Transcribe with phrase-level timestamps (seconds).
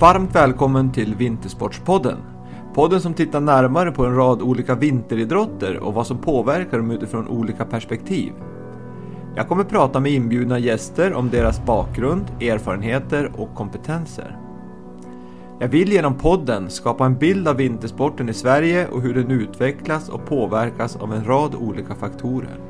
[0.00, 2.18] Varmt välkommen till Vintersportspodden.
[2.74, 7.28] Podden som tittar närmare på en rad olika vinteridrotter och vad som påverkar dem utifrån
[7.28, 8.32] olika perspektiv.
[9.36, 14.38] Jag kommer prata med inbjudna gäster om deras bakgrund, erfarenheter och kompetenser.
[15.58, 20.08] Jag vill genom podden skapa en bild av vintersporten i Sverige och hur den utvecklas
[20.08, 22.60] och påverkas av en rad olika faktorer.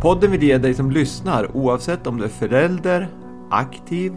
[0.00, 3.08] Podden vill ge dig som lyssnar, oavsett om du är förälder,
[3.50, 4.12] aktiv,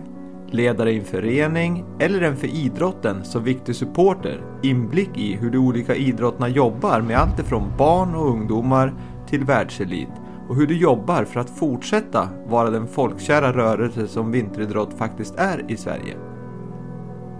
[0.53, 5.57] ledare i en förening eller en för idrotten så viktig supporter, inblick i hur de
[5.57, 8.93] olika idrotterna jobbar med allt ifrån barn och ungdomar
[9.27, 10.09] till världselit
[10.49, 15.71] och hur du jobbar för att fortsätta vara den folkkära rörelse som vinteridrott faktiskt är
[15.71, 16.17] i Sverige.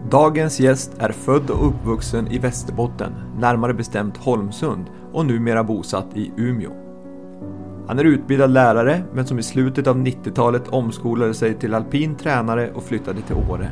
[0.10, 6.32] Dagens gäst är född och uppvuxen i Västerbotten, närmare bestämt Holmsund och numera bosatt i
[6.38, 6.83] Umeå.
[7.88, 12.72] Han är utbildad lärare men som i slutet av 90-talet omskolade sig till alpin tränare
[12.72, 13.72] och flyttade till Åre.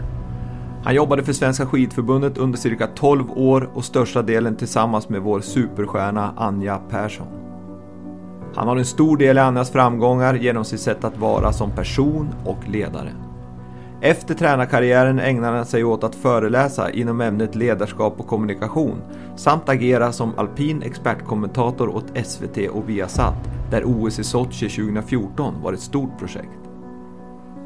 [0.83, 5.39] Han jobbade för Svenska skidförbundet under cirka 12 år och största delen tillsammans med vår
[5.39, 7.27] superstjärna Anja Persson.
[8.55, 12.29] Han har en stor del i Anjas framgångar genom sitt sätt att vara som person
[12.45, 13.11] och ledare.
[14.03, 19.01] Efter tränarkarriären ägnade han sig åt att föreläsa inom ämnet ledarskap och kommunikation
[19.35, 25.73] samt agera som alpin expertkommentator åt SVT och Viasat där OS i Sochi 2014 var
[25.73, 26.59] ett stort projekt.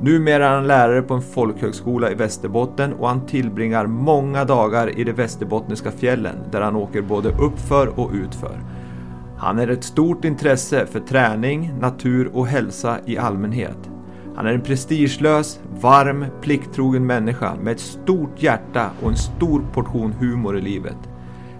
[0.02, 5.03] Numera är han lärare på en folkhögskola i Västerbotten och han tillbringar många dagar i
[5.03, 8.59] de västerbottniska fjällen där han åker både uppför och utför.
[9.38, 13.89] Han är ett stort intresse för träning, natur och hälsa i allmänhet.
[14.36, 20.14] Han är en prestigelös, varm, plikttrogen människa med ett stort hjärta och en stor portion
[20.14, 20.97] humor i livet.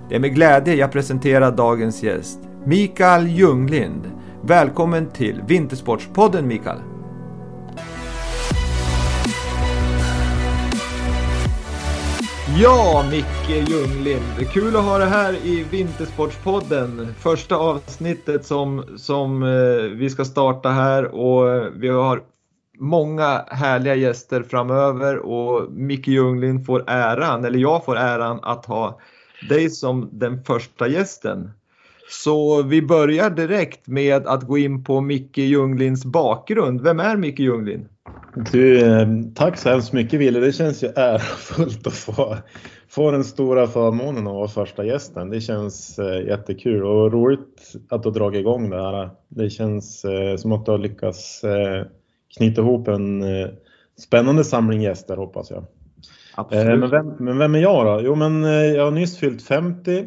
[0.10, 4.12] Det är med glädje jag presenterar dagens gäst, Mikael Ljunglind.
[4.42, 6.78] Välkommen till Vintersportspodden Mikael!
[12.62, 14.50] Ja, Micke Ljunglind.
[14.54, 17.08] Kul att ha dig här i Vintersportspodden.
[17.20, 19.50] Första avsnittet som, som eh,
[19.98, 22.22] vi ska starta här och vi har
[22.80, 29.00] många härliga gäster framöver och Micke Ljunglind får äran, eller jag får äran att ha
[29.50, 31.52] dig som den första gästen.
[32.10, 36.82] Så vi börjar direkt med att gå in på Micke Ljunglinds bakgrund.
[36.82, 37.88] Vem är Micke Ljunglind?
[38.52, 40.40] Du, eh, tack så hemskt mycket Wille.
[40.40, 42.38] Det känns ju ärofullt att få,
[42.90, 45.30] få den stora förmånen att vara första gästen.
[45.30, 49.10] Det känns eh, jättekul och roligt att du har dragit igång det här.
[49.30, 51.86] Det känns eh, som att du har lyckats eh,
[52.38, 53.24] knyta ihop en
[54.00, 55.66] spännande samling gäster hoppas jag.
[56.36, 56.80] Absolut.
[56.80, 58.02] Men vem, men vem är jag då?
[58.06, 60.06] Jo men jag har nyss fyllt 50.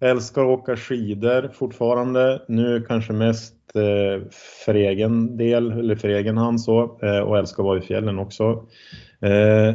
[0.00, 2.42] Älskar att åka skidor fortfarande.
[2.48, 4.28] Nu kanske mest eh,
[4.64, 6.98] för egen del, eller för egen hand så.
[7.02, 8.66] Eh, och älskar att vara i fjällen också.
[9.20, 9.74] Eh,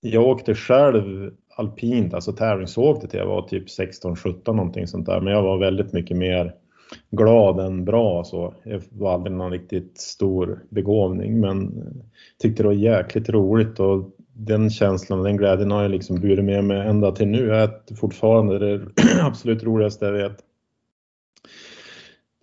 [0.00, 5.20] jag åkte själv alpint, alltså tävlingsåkte till jag var typ 16-17 någonting sånt där.
[5.20, 6.54] Men jag var väldigt mycket mer
[7.10, 8.54] glad än bra så.
[8.64, 11.84] Jag var aldrig någon riktigt stor begåvning men
[12.38, 16.44] tyckte det var jäkligt roligt och den känslan och den glädjen har jag liksom burit
[16.44, 17.46] med mig ända till nu.
[17.46, 18.86] Jag är fortfarande det
[19.22, 20.36] absolut roligaste jag vet.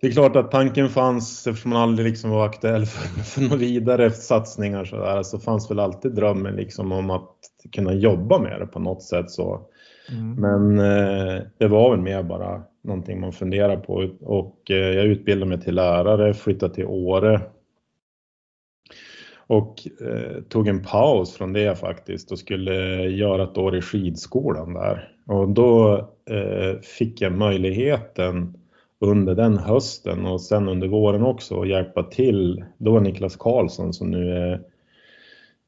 [0.00, 3.56] Det är klart att tanken fanns, eftersom man aldrig liksom var aktuell för, för några
[3.56, 7.36] vidare satsningar så, där, så fanns väl alltid drömmen liksom om att
[7.72, 9.30] kunna jobba med det på något sätt.
[9.30, 9.66] Så.
[10.10, 10.34] Mm.
[10.34, 15.48] Men eh, det var väl mer bara någonting man funderar på och eh, jag utbildade
[15.48, 17.40] mig till lärare, flyttade till Åre
[19.46, 24.74] och eh, tog en paus från det faktiskt och skulle göra ett år i skidskolan
[24.74, 25.08] där.
[25.26, 25.98] Och då
[26.30, 28.54] eh, fick jag möjligheten
[29.00, 32.64] under den hösten och sen under våren också att hjälpa till.
[32.78, 34.60] Då var Niklas Karlsson som nu är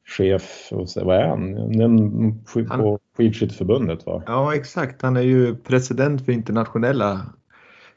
[0.07, 1.71] chef, och vad är han?
[1.71, 4.23] Den, på Skidskytteförbundet va?
[4.25, 7.21] Ja exakt, han är ju president för internationella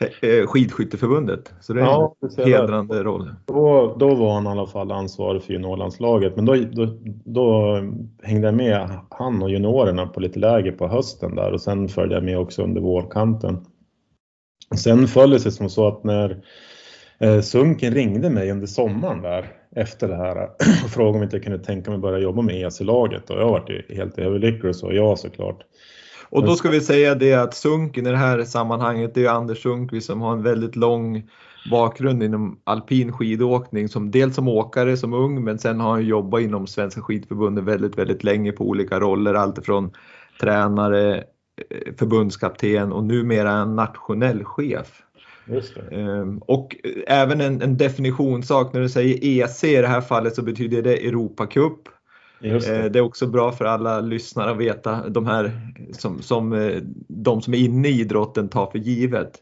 [0.00, 1.54] Eh, eh, skidskytteförbundet.
[1.60, 3.34] Så det är ja, en hedrande roll.
[3.46, 6.36] Då, då var han i alla fall ansvarig för juniorlandslaget.
[6.36, 7.76] Men då, då, då,
[8.22, 12.14] hängde jag med han och juniorerna på lite läger på hösten där och sen följde
[12.14, 13.66] jag med också under vårkanten.
[14.76, 16.42] Sen föll det sig som så att när
[17.18, 20.42] eh, Sunken ringde mig under sommaren där efter det här
[20.84, 23.48] och frågade om inte jag kunde tänka mig att börja jobba med EC-laget och jag
[23.48, 25.64] var ju helt överlycklig och så ja såklart.
[26.30, 29.62] Och då ska vi säga det att Sunken i det här sammanhanget, det är Anders
[29.62, 31.28] Sundqvist som har en väldigt lång
[31.70, 36.40] bakgrund inom alpin skidåkning som dels som åkare som ung men sen har han jobbat
[36.40, 39.92] inom Svenska skidförbundet väldigt, väldigt länge på olika roller, alltifrån
[40.40, 45.02] tränare, eh, förbundskapten och numera en nationell chef.
[45.92, 50.42] Ehm, och även en, en definitionssak när du säger EC i det här fallet så
[50.42, 51.88] betyder det Europacup
[52.40, 52.48] Det.
[52.48, 52.98] Eh, det.
[52.98, 55.60] är också bra för alla lyssnare att veta de här
[55.92, 59.32] som, som eh, de som är inne i idrotten tar för givet.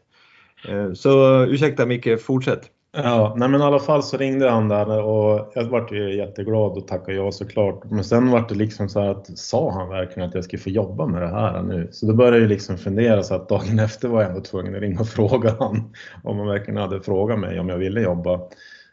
[0.69, 2.71] Eh, så ursäkta Micke, fortsätt.
[2.91, 6.77] Ja, nej men i alla fall så ringde han där och jag vart ju jätteglad
[6.77, 7.83] och tackade ja såklart.
[7.83, 10.69] Men sen vart det liksom så här att sa han verkligen att jag skulle få
[10.69, 11.87] jobba med det här nu?
[11.91, 14.81] Så då började jag liksom fundera så att dagen efter var jag ändå tvungen att
[14.81, 15.93] ringa och fråga han
[16.23, 18.39] om han verkligen hade frågat mig om jag ville jobba.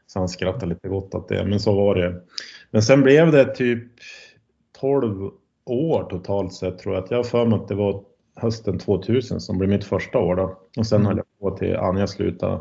[0.06, 2.14] Så han skrattade lite gott åt det, men så var det.
[2.70, 3.84] Men sen blev det typ
[4.80, 5.30] 12
[5.66, 7.06] år totalt sett tror jag.
[7.10, 8.04] Jag har för mig att det var
[8.36, 10.58] hösten 2000 som blev mitt första år då.
[10.76, 11.06] Och sen mm.
[11.06, 12.60] höll jag på till Anja slutade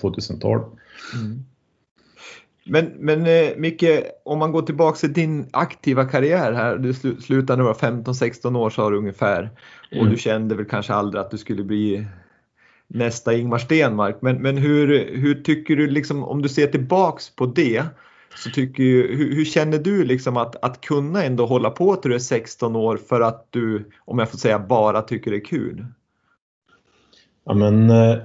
[0.00, 0.62] 2012.
[1.14, 1.44] Mm.
[2.66, 6.76] Men, men eh, Micke, om man går tillbaka till din aktiva karriär här.
[6.76, 9.50] Du slutade när du var 15-16 år sa du ungefär.
[9.90, 10.10] Och mm.
[10.10, 12.06] du kände väl kanske aldrig att du skulle bli
[12.86, 14.16] nästa Ingmar Stenmark.
[14.20, 17.84] Men, men hur, hur tycker du, liksom, om du ser tillbaks på det,
[18.36, 22.10] så tycker ju, hur, hur, känner du liksom att, att kunna ändå hålla på till
[22.10, 25.44] du är 16 år för att du, om jag får säga bara tycker det är
[25.44, 25.86] kul?
[27.44, 28.16] Ja men eh,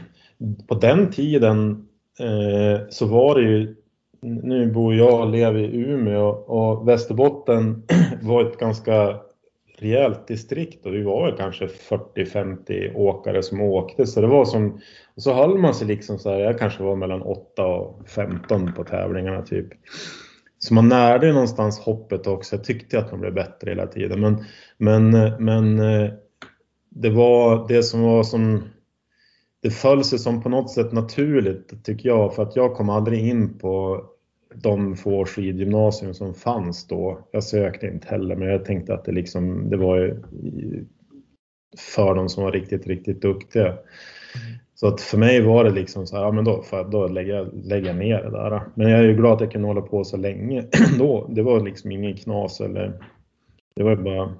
[0.68, 1.88] på den tiden
[2.20, 3.76] eh, så var det ju,
[4.20, 7.82] nu bor jag och lever i Umeå och Västerbotten
[8.22, 9.16] var ett ganska
[9.78, 14.80] rejält distrikt och vi var kanske 40-50 åkare som åkte så det var som
[15.14, 18.72] och så höll man sig liksom så här, jag kanske var mellan 8 och 15
[18.72, 19.66] på tävlingarna typ.
[20.58, 22.56] Så man närde ju någonstans hoppet också.
[22.56, 24.20] Jag tyckte att man blev bättre hela tiden.
[24.20, 24.44] Men,
[24.78, 26.10] men, eh, men eh,
[26.94, 28.62] det var det som var som
[29.62, 33.28] det föll sig som på något sätt naturligt tycker jag för att jag kom aldrig
[33.28, 34.04] in på
[34.54, 37.28] de få skidgymnasium som fanns då.
[37.30, 40.22] Jag sökte inte heller men jag tänkte att det liksom det var
[41.94, 43.78] för de som var riktigt, riktigt duktiga.
[44.74, 47.34] Så att för mig var det liksom så här, ja men då, för, då lägger,
[47.34, 48.62] jag, lägger jag ner det där.
[48.74, 50.64] Men jag är ju glad att jag kunde hålla på så länge
[50.98, 51.30] då.
[51.30, 52.92] Det var liksom ingen knas eller
[53.76, 54.34] det var bara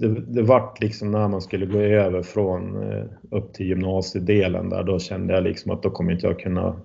[0.00, 4.82] det, det vart liksom när man skulle gå över från eh, upp till gymnasiedelen där,
[4.82, 6.76] då kände jag liksom att då kommer inte jag kunna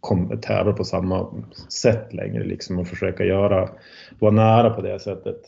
[0.00, 3.68] kom, tävla på samma sätt längre liksom och försöka göra,
[4.18, 5.40] vara nära på det sättet.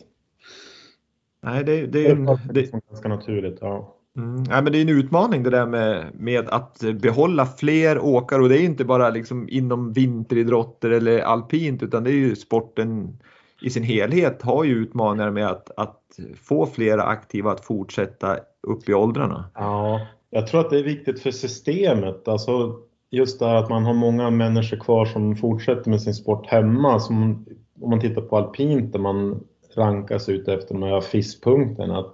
[1.42, 3.58] Nej, det, det är en, det, är ganska naturligt.
[3.60, 3.94] Ja.
[4.16, 4.44] Mm.
[4.50, 8.48] Ja, men det är en utmaning det där med, med att behålla fler åkare och
[8.48, 13.18] det är inte bara liksom inom vinteridrotter eller alpint utan det är ju sporten
[13.60, 18.88] i sin helhet har ju utmaningar med att, att få flera aktiva att fortsätta upp
[18.88, 19.44] i åldrarna.
[19.55, 22.28] Ja, jag tror att det är viktigt för systemet.
[22.28, 22.76] Alltså
[23.10, 27.00] just det att man har många människor kvar som fortsätter med sin sport hemma.
[27.00, 27.46] Som,
[27.81, 29.40] om man tittar på alpint där man
[29.76, 32.04] rankas ut efter de här FIS-punkterna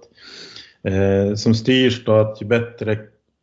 [0.83, 2.97] eh, som styrs då att ju bättre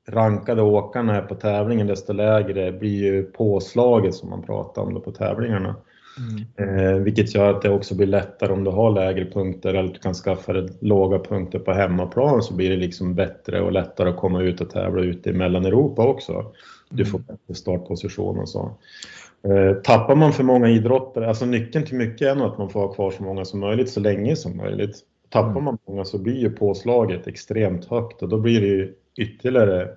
[0.09, 5.01] rankade åkarna är på tävlingen desto lägre blir ju påslaget som man pratar om då
[5.01, 5.77] på tävlingarna.
[6.19, 6.79] Mm.
[6.79, 9.99] Eh, vilket gör att det också blir lättare om du har lägre punkter eller du
[9.99, 14.17] kan skaffa dig låga punkter på hemmaplan så blir det liksom bättre och lättare att
[14.17, 16.53] komma ut och tävla ute i Mellaneuropa också.
[16.91, 17.27] Du får mm.
[17.27, 18.77] bättre startposition och så.
[19.49, 22.81] Eh, tappar man för många idrottare, alltså nyckeln till mycket är nog att man får
[22.81, 24.97] ha kvar så många som möjligt så länge som möjligt.
[25.29, 25.65] Tappar mm.
[25.65, 29.89] man många så blir ju påslaget extremt högt och då blir det ju ytterligare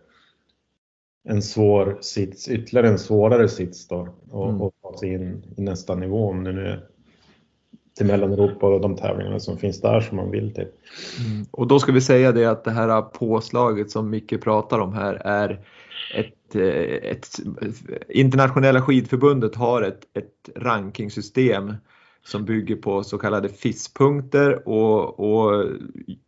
[1.28, 4.62] en svår sits, ytterligare en svårare sits då och, mm.
[4.62, 6.80] och ta sig in i nästa nivå om det nu är
[7.98, 10.68] till Mellaneuropa och de tävlingarna som finns där som man vill till.
[11.28, 11.46] Mm.
[11.52, 15.14] Och då ska vi säga det att det här påslaget som Micke pratar om här
[15.14, 15.66] är
[16.16, 17.28] ett, eh, ett
[18.10, 21.74] internationella skidförbundet har ett, ett rankingsystem
[22.26, 25.66] som bygger på så kallade FIS-punkter och, och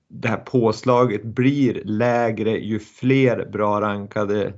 [0.09, 4.53] det här påslaget blir lägre ju fler bra rankade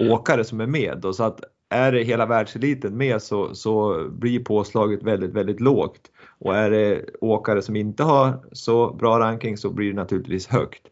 [0.00, 0.98] åkare som är med.
[1.02, 6.00] Då, så att är det hela världseliten med så, så blir påslaget väldigt, väldigt lågt.
[6.38, 10.82] Och är det åkare som inte har så bra ranking så blir det naturligtvis högt.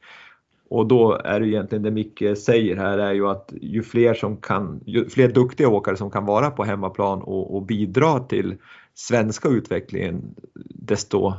[0.71, 4.37] Och då är det egentligen det Micke säger här är ju att ju fler som
[4.37, 8.57] kan, ju fler duktiga åkare som kan vara på hemmaplan och, och bidra till
[8.95, 10.35] svenska utvecklingen,
[10.75, 11.33] desto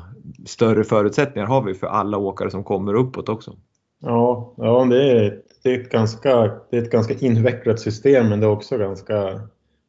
[0.46, 3.56] större förutsättningar har vi för alla åkare som kommer uppåt också.
[4.02, 8.40] Ja, ja det, är, det, är ett ganska, det är ett ganska invecklat system men
[8.40, 9.42] det är också ganska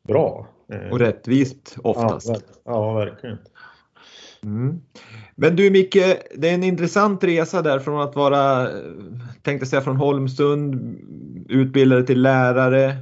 [0.09, 0.49] bra.
[0.91, 2.29] Och rättvist oftast.
[2.29, 3.39] Ja, ja verkligen.
[4.45, 4.81] Mm.
[5.35, 5.97] Men du Micke,
[6.37, 8.69] det är en intressant resa där från att vara,
[9.43, 10.97] tänkte säga från Holmsund,
[11.49, 12.97] utbildade till lärare.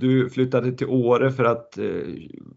[0.00, 1.84] Du flyttade till Åre för att eh,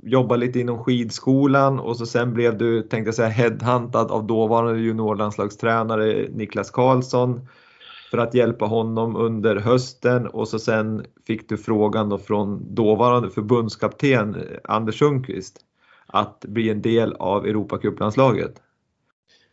[0.04, 6.28] jobba lite inom skidskolan och så sen blev du, tänkte säga, headhuntad av dåvarande juniorlandslagstränare
[6.34, 7.48] Niklas Karlsson
[8.16, 13.30] för att hjälpa honom under hösten och så sen fick du frågan då från dåvarande
[13.30, 15.60] förbundskapten Anders Sundqvist
[16.08, 18.62] att bli en del av Europacuplandslaget.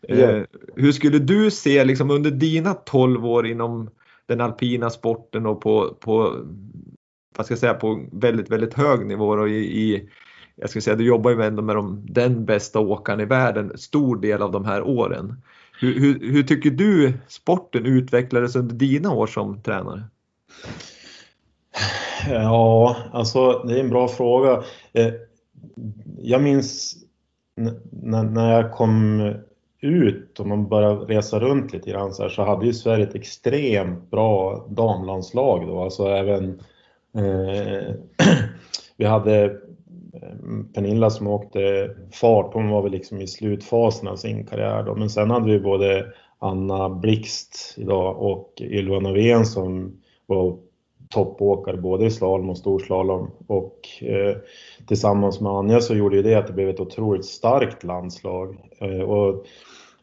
[0.09, 0.43] Eh,
[0.77, 3.91] hur skulle du se liksom under dina 12 år inom
[4.27, 6.37] den alpina sporten och på, på
[7.37, 10.09] vad ska jag säga, på väldigt, väldigt hög nivå och i, i
[10.57, 14.17] jag ska säga, du jobbar ju ändå med de, den bästa åkaren i världen stor
[14.17, 15.43] del av de här åren.
[15.83, 20.05] Hur, hur, hur tycker du sporten utvecklades under dina år som tränare?
[22.31, 24.63] Ja, alltså det är en bra fråga.
[24.93, 25.13] Eh,
[26.19, 26.97] jag minns
[27.91, 29.21] när jag kom
[29.81, 33.15] ut och man började resa runt lite grann så, här, så hade ju Sverige ett
[33.15, 35.83] extremt bra damlandslag då.
[35.83, 36.61] Alltså även
[37.17, 37.95] eh,
[38.97, 39.61] vi hade
[40.75, 44.95] Pernilla som åkte fart, hon var väl liksom i slutfasen av sin karriär då.
[44.95, 46.07] Men sen hade vi både
[46.39, 50.59] Anna Blixt idag och Ylva Norén som var
[51.11, 53.31] toppåkare både i slalom och storslalom.
[53.47, 54.37] Och eh,
[54.87, 58.57] tillsammans med Anja så gjorde ju det att det blev ett otroligt starkt landslag.
[58.81, 59.45] Eh, och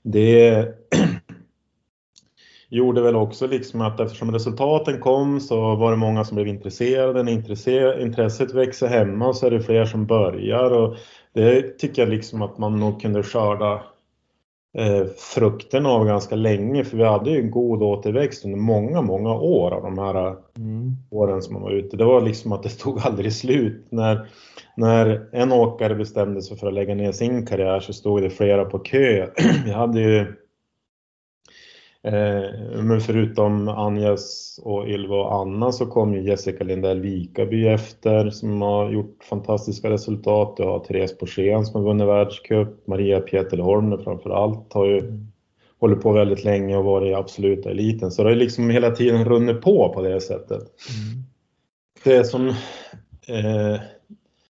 [0.04, 0.68] det
[2.70, 7.24] gjorde väl också liksom att eftersom resultaten kom så var det många som blev intresserade.
[7.24, 10.72] När intresse- intresset växer hemma så är det fler som börjar.
[10.72, 10.96] Och
[11.34, 13.74] det tycker jag liksom att man nog kunde skörda
[14.78, 16.84] eh, frukterna av ganska länge.
[16.84, 20.36] För vi hade ju en god återväxt under många, många år av de här
[21.12, 21.98] åren som man var ute.
[21.98, 23.88] Det var liksom att det stod aldrig slut.
[23.90, 24.28] När,
[24.76, 28.66] när en åkare bestämde sig för att lägga ner sin karriär så stod det flera
[28.66, 29.28] på kö.
[29.66, 30.26] Vi hade ju Eh,
[32.84, 38.62] men förutom Anjas och Ylva och Anna så kom ju Jessica Lindell Vikaby efter som
[38.62, 40.58] har gjort fantastiska resultat.
[40.58, 42.88] Du har Therese Borssén som har vunnit världscup.
[42.88, 45.20] Maria Pietelholm framför allt har ju
[45.80, 48.12] hållit på väldigt länge och varit i absoluta eliten.
[48.12, 50.64] Så det har ju liksom hela tiden runnit på på det sättet.
[52.04, 52.48] Det som
[53.28, 53.82] eh,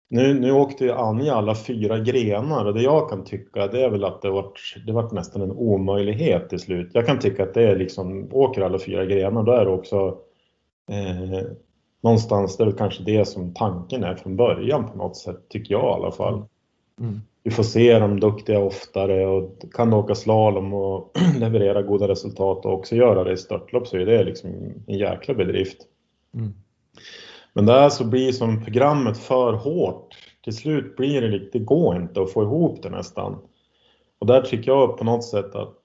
[0.09, 3.89] nu, nu åkte ju Anja alla fyra grenar och det jag kan tycka det är
[3.89, 6.89] väl att det vart, det vart nästan en omöjlighet till slut.
[6.93, 10.17] Jag kan tycka att det är liksom, åker alla fyra grenar då är det också
[10.91, 11.47] eh,
[12.03, 15.73] någonstans det är väl kanske det som tanken är från början på något sätt, tycker
[15.73, 16.45] jag i alla fall.
[16.99, 17.21] Mm.
[17.43, 22.65] Vi får se dem duktiga oftare och kan du åka slalom och leverera goda resultat
[22.65, 24.49] och också göra det i störtlopp så är det liksom
[24.87, 25.77] en jäkla bedrift.
[26.33, 26.53] Mm.
[27.55, 30.15] Men där så blir som programmet för hårt.
[30.43, 33.37] Till slut blir det lite, det går inte att få ihop det nästan.
[34.19, 35.81] Och där tycker jag på något sätt att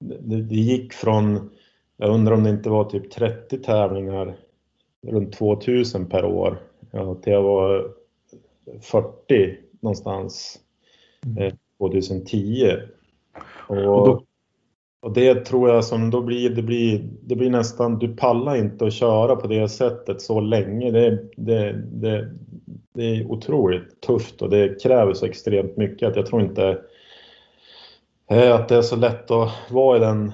[0.00, 1.50] det, det gick från,
[1.96, 4.36] jag undrar om det inte var typ 30 tävlingar
[5.06, 6.58] runt 2000 per år
[6.90, 7.94] ja, till jag var
[8.80, 10.60] 40 någonstans
[11.38, 12.76] eh, 2010.
[13.68, 14.22] Och, Och då-
[15.02, 18.86] och det tror jag som då blir, det blir, det blir nästan, du pallar inte
[18.86, 20.90] att köra på det sättet så länge.
[20.90, 22.30] Det, det, det,
[22.94, 26.78] det är otroligt tufft och det kräver så extremt mycket att jag tror inte
[28.30, 30.32] eh, att det är så lätt att vara i den,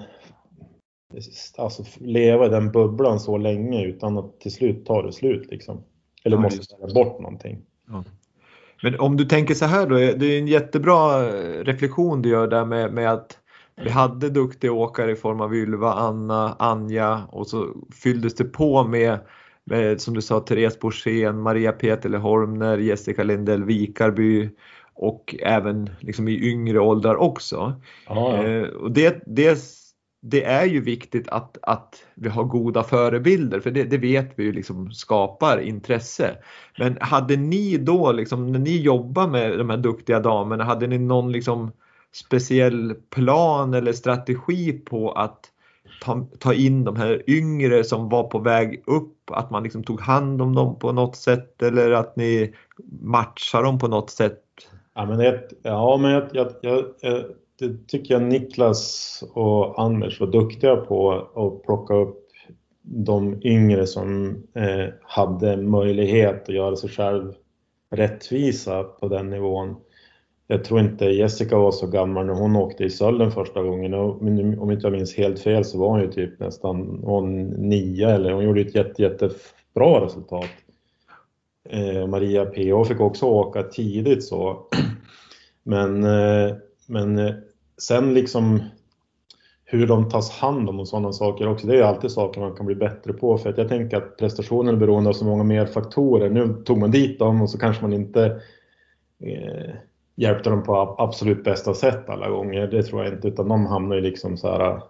[1.59, 5.85] alltså leva i den bubblan så länge utan att till slut tar det slut liksom.
[6.25, 7.63] Eller Ja, måste just välja bort någonting.
[8.83, 12.47] Men om du tänker så här då, det är en jättebra eh, reflektion du gör
[12.47, 13.39] där med, med att
[13.83, 17.67] vi hade duktiga åkare i form av Ylva, Anna, Anja och så
[18.03, 19.19] fylldes det på med,
[19.65, 24.51] med som du sa, Therese Borssén, Maria Petele Holmner, Jessica Lindell Vikarby
[24.95, 27.81] och även liksom i yngre åldrar också.
[28.09, 28.45] Ja, ja.
[28.45, 29.59] Eh, och det, det,
[30.23, 34.45] det är ju viktigt att, att vi har goda förebilder för det, det vet vi
[34.45, 36.37] ju liksom skapar intresse.
[36.79, 40.99] Men hade ni då, liksom, när ni jobbar med de här duktiga damerna, hade ni
[40.99, 41.73] någon liksom
[42.25, 45.41] speciell plan eller strategi på att
[46.03, 50.01] ta, ta in de här yngre som var på väg upp, att man liksom tog
[50.01, 52.55] hand om dem på något sätt eller att ni
[53.01, 54.43] matchar dem på något sätt?
[54.95, 57.25] Ja, men, det, ja, men jag, jag, jag, jag,
[57.59, 62.23] det tycker jag Niklas och Anders var duktiga på att plocka upp
[62.83, 67.35] de yngre som eh, hade möjlighet att göra sig själv
[67.91, 69.77] rättvisa på den nivån.
[70.49, 73.95] Jag tror inte Jessica var så gammal när hon åkte i Sölden första gången.
[73.95, 78.33] Om inte jag minns helt fel så var hon ju typ nästan hon nio eller
[78.33, 80.51] hon gjorde ett jätte, jättebra resultat.
[81.69, 84.67] Eh, Maria PH fick också åka tidigt så.
[85.63, 86.55] Men, eh,
[86.87, 87.35] men eh,
[87.79, 88.63] sen liksom
[89.65, 91.67] hur de tas hand om och sådana saker också.
[91.67, 94.75] Det är alltid saker man kan bli bättre på för att jag tänker att prestationen
[94.75, 96.31] är beroende av så många mer faktorer.
[96.31, 98.25] Nu tog man dit dem och så kanske man inte
[99.21, 99.75] eh,
[100.17, 102.67] hjälpte dem på absolut bästa sätt alla gånger.
[102.67, 104.83] Det tror jag inte utan de hamnar ju liksom så här, ja,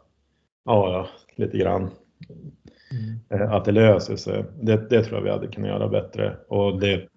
[0.65, 1.91] ja lite grann.
[3.31, 4.45] Eh, Att det löser sig.
[4.61, 7.09] Det, det tror jag vi hade kunnat göra bättre och det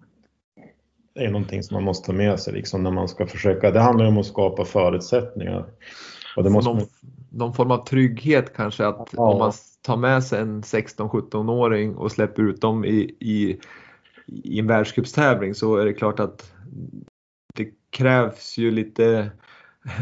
[1.14, 3.70] är någonting som man måste ta med sig liksom, när man ska försöka.
[3.70, 5.66] Det handlar om att skapa förutsättningar.
[6.36, 6.72] Och det måste...
[6.72, 6.86] någon,
[7.30, 9.32] någon form av trygghet kanske att ja.
[9.32, 9.52] om man
[9.82, 13.58] tar med sig en 16-17-åring och släpper ut dem i, i,
[14.26, 16.52] i en världscupstävling så är det klart att
[17.90, 19.30] krävs ju lite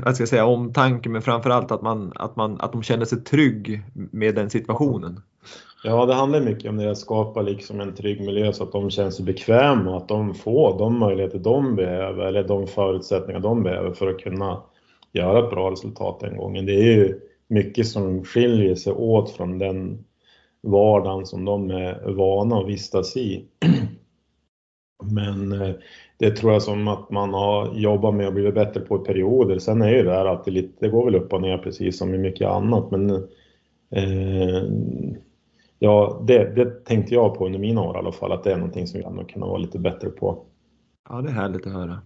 [0.04, 3.24] vad ska jag säga, omtanke men framförallt att, man, att, man, att de känner sig
[3.24, 5.20] trygg med den situationen.
[5.84, 8.90] Ja, det handlar mycket om det att skapa liksom en trygg miljö så att de
[8.90, 13.62] känner sig bekväma och att de får de möjligheter de behöver eller de förutsättningar de
[13.62, 14.62] behöver för att kunna
[15.12, 16.66] göra ett bra resultat den gången.
[16.66, 20.04] Det är ju mycket som skiljer sig åt från den
[20.62, 23.44] vardagen som de är vana att vistas i.
[25.10, 25.74] Men eh,
[26.18, 29.58] det tror jag som att man har jobbat med och blivit bättre på i perioder.
[29.58, 32.14] Sen är ju det här alltid lite, det går väl upp och ner precis som
[32.14, 33.10] i mycket annat men
[33.90, 34.62] eh,
[35.78, 38.56] ja, det, det, tänkte jag på under mina år i alla fall att det är
[38.56, 40.44] någonting som jag nog kan vara lite bättre på.
[41.08, 42.00] Ja, det är härligt att höra.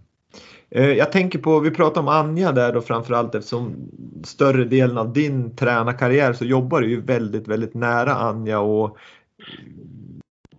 [0.69, 3.75] Eh, jag tänker på, vi pratar om Anja där då framförallt eftersom
[4.23, 8.97] större delen av din tränarkarriär så jobbar du ju väldigt, väldigt nära Anja och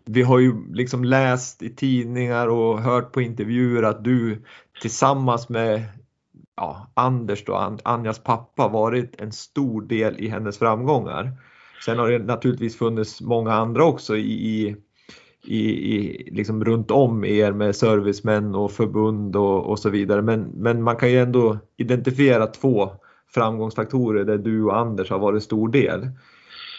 [0.04, 4.42] vi har ju liksom läst i tidningar och hört på intervjuer att du
[4.80, 5.82] tillsammans med
[6.56, 11.32] ja, Anders då, Anjas pappa, varit en stor del i hennes framgångar.
[11.84, 14.76] Sen har det naturligtvis funnits många andra också i,
[15.44, 20.22] i, i liksom runt om er med servicemän och förbund och, och så vidare.
[20.22, 22.90] Men, men man kan ju ändå identifiera två
[23.34, 26.02] framgångsfaktorer där du och Anders har varit stor del.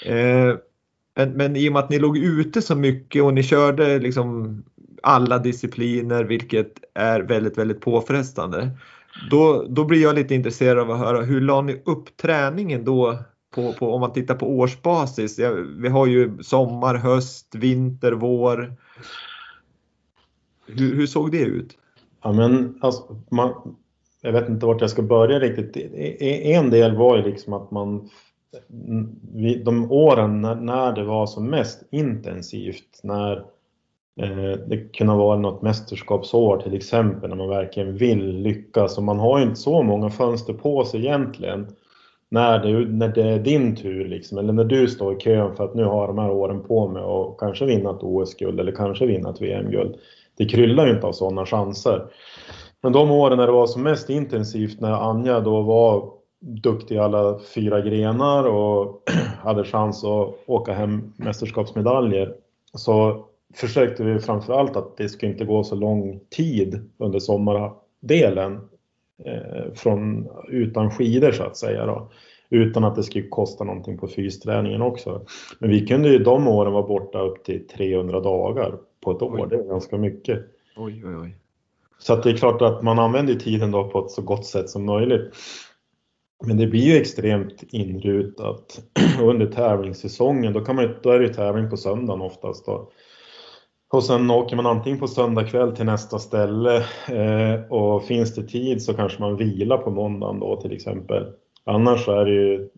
[0.06, 0.56] Eh,
[1.16, 4.64] men, men i och med att ni låg ute så mycket och ni körde liksom
[5.04, 8.72] alla discipliner vilket är väldigt, väldigt påfrestande.
[9.30, 13.18] Då, då blir jag lite intresserad av att höra hur la ni upp träningen då
[13.56, 15.40] på, på, om man tittar på årsbasis?
[15.40, 18.76] Ja, vi har ju sommar, höst, vinter, vår.
[20.68, 21.78] Hur, hur såg det ut?
[22.24, 23.76] Ja, men alltså, man,
[24.22, 25.78] jag vet inte vart jag ska börja riktigt.
[25.78, 28.10] E, e, en del var ju liksom att man
[28.70, 33.38] Mm, de åren när, när det var som mest intensivt, när
[34.22, 39.20] eh, det kunde vara något mästerskapsår till exempel, när man verkligen vill lyckas och man
[39.20, 41.68] har ju inte så många fönster på sig egentligen
[42.30, 45.64] när det, när det är din tur liksom, eller när du står i kön för
[45.64, 49.06] att nu har de här åren på mig och kanske vinna ett OS-guld eller kanske
[49.06, 49.96] vinna ett VM-guld.
[50.38, 52.06] Det kryllar ju inte av sådana chanser.
[52.82, 56.10] Men de åren när det var som mest intensivt, när Anja då var
[56.46, 59.04] duktig i alla fyra grenar och
[59.40, 62.34] hade chans att åka hem mästerskapsmedaljer,
[62.74, 68.60] så försökte vi framförallt att det skulle inte gå så lång tid under sommardelen
[69.26, 71.86] eh, från, utan skidor så att säga.
[71.86, 72.12] Då.
[72.50, 75.26] Utan att det skulle kosta någonting på fysträningen också.
[75.60, 79.40] Men vi kunde ju de åren vara borta upp till 300 dagar på ett år.
[79.42, 79.48] Oj.
[79.50, 80.40] Det är ganska mycket.
[80.78, 81.36] Oj, oj, oj.
[81.98, 84.86] Så det är klart att man använder tiden då på ett så gott sätt som
[84.86, 85.34] möjligt.
[86.44, 88.82] Men det blir ju extremt inrutat
[89.22, 90.54] under tävlingssäsongen.
[90.54, 92.66] Då, kan man, då är det ju tävling på söndagen oftast.
[92.66, 92.92] Då.
[93.94, 96.78] Och sen åker man antingen på söndag kväll till nästa ställe
[97.10, 101.26] eh, och finns det tid så kanske man vilar på måndagen då till exempel.
[101.64, 102.70] Annars är det ju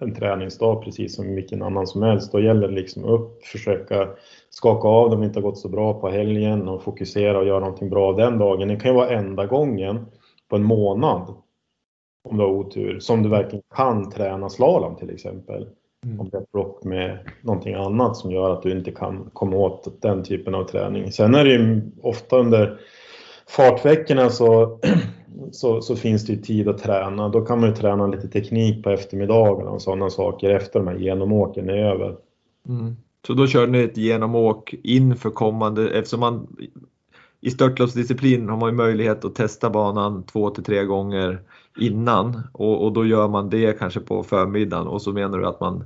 [0.00, 2.32] en träningsdag precis som vilken annan som helst.
[2.32, 4.08] Då gäller det liksom upp, försöka
[4.50, 7.90] skaka av dem inte har gått så bra på helgen och fokusera och göra någonting
[7.90, 8.68] bra den dagen.
[8.68, 10.06] Det kan ju vara enda gången
[10.48, 11.34] på en månad
[12.22, 15.68] om du har otur, som du verkligen kan träna slalom till exempel.
[16.04, 16.20] Mm.
[16.20, 20.02] Om det är block med någonting annat som gör att du inte kan komma åt
[20.02, 21.12] den typen av träning.
[21.12, 22.80] Sen är det ju ofta under
[23.48, 24.80] fartveckorna så,
[25.50, 27.28] så, så, finns det ju tid att träna.
[27.28, 30.98] Då kan man ju träna lite teknik på eftermiddagarna och sådana saker efter de här
[30.98, 32.16] genomåken är över.
[32.68, 32.96] Mm.
[33.26, 36.56] Så då kör ni ett genomåk inför kommande, eftersom man
[37.40, 41.38] i störtloppsdisciplin har man ju möjlighet att testa banan två till tre gånger
[41.80, 45.60] innan och, och då gör man det kanske på förmiddagen och så menar du att,
[45.60, 45.84] man,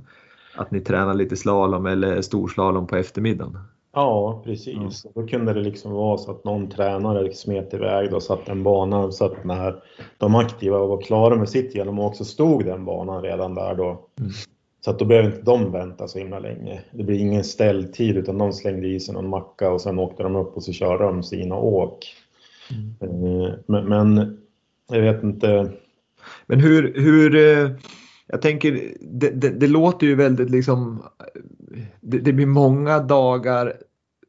[0.55, 3.57] att ni tränar lite slalom eller storslalom på eftermiddagen?
[3.93, 5.01] Ja, precis.
[5.03, 5.11] Ja.
[5.15, 9.11] Då kunde det liksom vara så att någon tränare smet iväg och satte en bana
[9.11, 9.83] så att när
[10.17, 14.07] de aktiva var klara med sitt genom så stod den banan redan där då.
[14.19, 14.31] Mm.
[14.85, 16.81] Så att då behöver inte de vänta så himla länge.
[16.91, 20.35] Det blir ingen ställtid utan de slängde i sig någon macka och sen åkte de
[20.35, 22.15] upp och så körde de sina åk.
[22.71, 23.41] Mm.
[23.41, 24.37] Eh, men, men,
[24.89, 25.71] jag vet inte.
[26.45, 27.71] Men hur, hur eh,
[28.27, 31.03] jag tänker, det, det, det låter ju väldigt liksom,
[32.01, 33.73] det, det, blir många dagar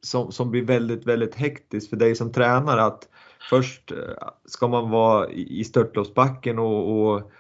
[0.03, 3.09] som, som blir väldigt, väldigt hektiskt för dig som tränare att
[3.51, 7.31] först eh, ska man vara i störtloppsbacken och, och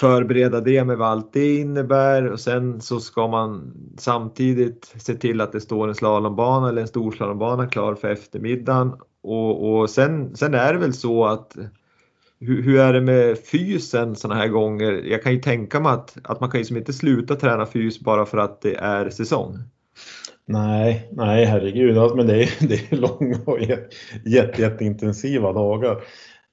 [0.00, 5.40] förbereda det med vad allt det innebär och sen så ska man samtidigt se till
[5.40, 10.54] att det står en slalombana eller en storslalombana klar för eftermiddagen och, och sen, sen
[10.54, 11.56] är det väl så att
[12.40, 14.92] hur, hur är det med fysen sådana här gånger?
[14.92, 18.00] Jag kan ju tänka mig att, att man kan ju liksom inte sluta träna fys
[18.00, 19.58] bara för att det är säsong.
[20.48, 23.60] Nej, nej herregud, alltså, men det är, det är långa och
[24.24, 26.02] jätte, jätteintensiva dagar.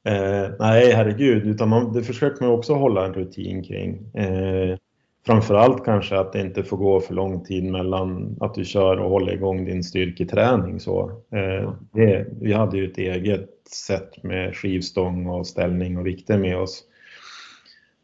[0.05, 4.13] Eh, nej, herregud, utan man, det försöker man också hålla en rutin kring.
[4.13, 4.77] Eh,
[5.25, 9.09] framförallt kanske att det inte får gå för lång tid mellan att du kör och
[9.09, 10.79] håller igång din styrketräning.
[10.79, 13.49] Så, eh, det, vi hade ju ett eget
[13.87, 16.83] sätt med skivstång och ställning och vikter med oss.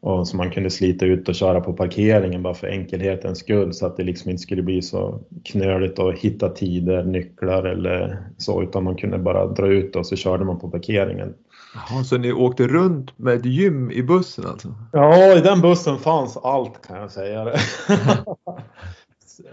[0.02, 3.86] Och som man kunde slita ut och köra på parkeringen bara för enkelhetens skull så
[3.86, 8.84] att det liksom inte skulle bli så knöligt att hitta tider, nycklar eller så utan
[8.84, 11.34] man kunde bara dra ut och så körde man på parkeringen.
[11.74, 14.74] Jaha, så ni åkte runt med ett gym i bussen alltså?
[14.92, 17.52] Ja, i den bussen fanns allt kan jag säga.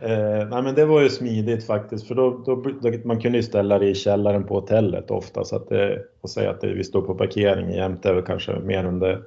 [0.02, 3.44] Eh, nej, men det var ju smidigt faktiskt för då, då, då, man kunde ju
[3.44, 6.84] ställa det i källaren på hotellet ofta så att det, och säga att det, vi
[6.84, 9.24] står på parkeringen jämte väl kanske mer under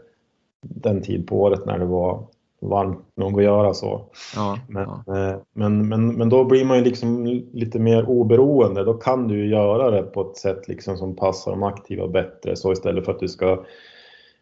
[0.62, 2.26] den tid på året när det var
[2.61, 4.07] varmt nog att göra så.
[4.37, 5.16] Ja, men, ja.
[5.16, 8.85] Eh, men, men, men då blir man ju liksom lite mer oberoende.
[8.85, 12.57] Då kan du göra det på ett sätt liksom som passar de aktiva bättre.
[12.57, 13.64] Så istället för att du ska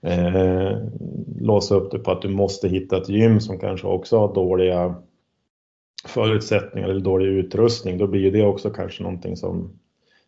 [0.02, 0.76] eh,
[1.40, 4.94] låsa upp det på att du måste hitta ett gym som kanske också har dåliga
[6.06, 7.98] förutsättningar eller dålig utrustning.
[7.98, 9.78] Då blir det också kanske någonting som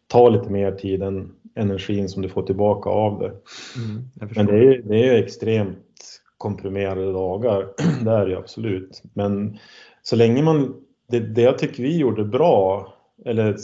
[0.06, 3.32] tar lite mer tid än energin som du får tillbaka av det.
[3.76, 5.78] Mm, men det är, det är extremt
[6.40, 7.68] komprimerade dagar,
[8.04, 9.02] det är det absolut.
[9.12, 9.58] Men
[10.02, 10.74] så länge man,
[11.08, 13.54] det, det jag tycker vi gjorde bra, eller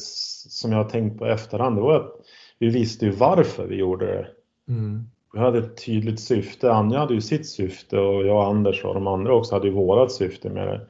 [0.48, 2.12] som jag har tänkt på efterhand, det var att
[2.58, 4.26] vi visste ju varför vi gjorde det.
[4.72, 5.04] Mm.
[5.32, 6.72] Vi hade ett tydligt syfte.
[6.72, 10.12] Anja hade ju sitt syfte och jag, Anders och de andra också hade ju vårat
[10.12, 10.80] syfte med det.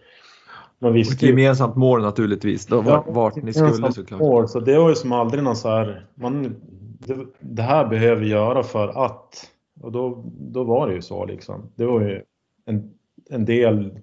[0.78, 4.20] Man visste och ett gemensamt mål naturligtvis, då, ja, vart ni skulle såklart.
[4.20, 6.56] Mål, så det var ju som aldrig någon så här, man,
[6.98, 11.24] det, det här behöver vi göra för att och då, då var det ju så
[11.26, 11.72] liksom.
[11.74, 12.22] Det var ju
[12.64, 12.90] en,
[13.30, 14.00] en del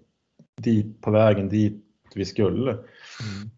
[0.61, 1.83] dit, på vägen dit
[2.15, 2.71] vi skulle.
[2.71, 3.49] Mm.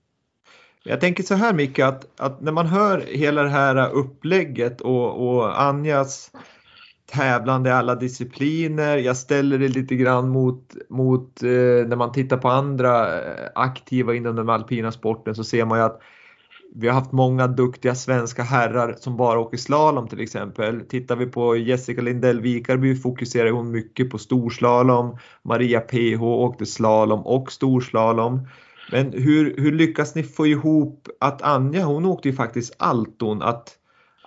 [0.84, 5.28] Jag tänker så här Micke, att, att, när man hör hela det här upplägget och,
[5.28, 6.32] och Anjas
[7.06, 8.98] tävlande i alla discipliner.
[8.98, 14.16] Jag ställer det lite grann mot, mot eh, när man tittar på andra eh, aktiva
[14.16, 16.02] inom den alpina sporten så ser man ju att
[16.78, 20.82] vi har haft många duktiga svenska herrar som bara åker slalom till exempel.
[20.82, 25.18] Tittar vi på Jessica Lindell Vikarby fokuserar hon mycket på storslalom.
[25.44, 28.48] Maria PH åkte slalom och storslalom.
[28.92, 33.78] Men hur, hur lyckas ni få ihop att Anja, hon åkte ju faktiskt Alton, att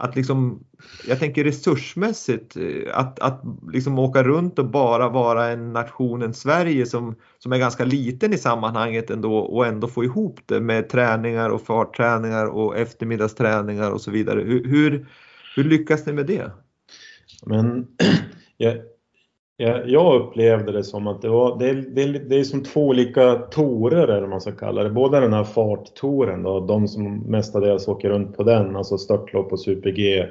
[0.01, 0.65] att liksom,
[1.07, 6.87] jag tänker resursmässigt, eh, att, att liksom åka runt och bara vara en nationen Sverige
[6.87, 11.51] som, som är ganska liten i sammanhanget ändå och ändå få ihop det med träningar
[11.51, 14.41] och fartträningar och eftermiddagsträningar och så vidare.
[14.41, 15.07] Hur, hur,
[15.57, 16.51] hur lyckas ni med det?
[17.47, 17.87] Men
[18.57, 18.77] jag,
[19.87, 24.09] jag upplevde det som att det var, det, det, det är som två olika torer
[24.09, 24.91] eller man ska kalla det.
[24.91, 29.61] Både den här farttoren då, de som mestadels åker runt på den, alltså störtlopp och
[29.61, 30.27] super-G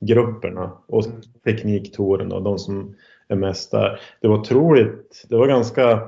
[0.00, 1.04] grupperna och
[1.44, 2.94] tekniktoren då, de som
[3.28, 4.00] är mest där.
[4.20, 6.00] Det var otroligt, det var ganska,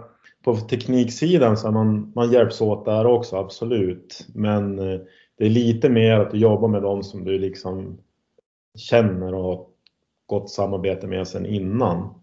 [0.45, 4.27] på tekniksidan så man, man hjälps åt där också, absolut.
[4.35, 5.01] Men eh,
[5.39, 7.99] det är lite mer att du jobbar med dem som du liksom
[8.79, 9.71] känner och
[10.29, 12.15] gott samarbete med sen innan.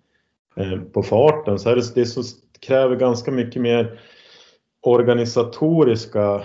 [0.56, 2.22] Eh, på farten så är det, det så,
[2.60, 4.00] kräver ganska mycket mer
[4.82, 6.42] organisatoriska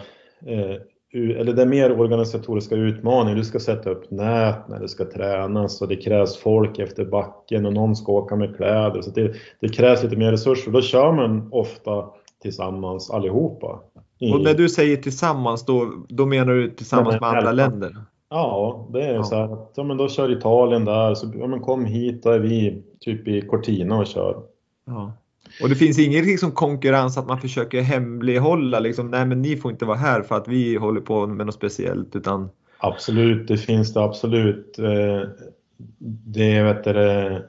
[0.46, 0.77] eh,
[1.12, 3.37] eller det är mer organisatoriska utmaningar.
[3.37, 7.66] Du ska sätta upp nät när det ska tränas och det krävs folk efter backen
[7.66, 9.03] och någon ska åka med kläder.
[9.03, 10.70] Så det, det krävs lite mer resurser.
[10.70, 12.11] Då kör man ofta
[12.42, 13.81] tillsammans allihopa.
[14.20, 17.96] Och när du säger tillsammans då, då menar du tillsammans med andra länder?
[18.31, 19.25] Ja, det är ja.
[19.25, 22.31] så här att ja, men då kör Italien där, så ja, men kom hit, då
[22.31, 24.43] är vi typ i Cortina och kör.
[24.87, 25.12] Ja.
[25.62, 29.71] Och det finns ingen liksom konkurrens att man försöker hemlighålla liksom, nej men ni får
[29.71, 33.95] inte vara här för att vi håller på med något speciellt utan Absolut, det finns
[33.95, 34.79] det absolut.
[34.79, 35.29] Eh,
[36.25, 37.49] det vet du,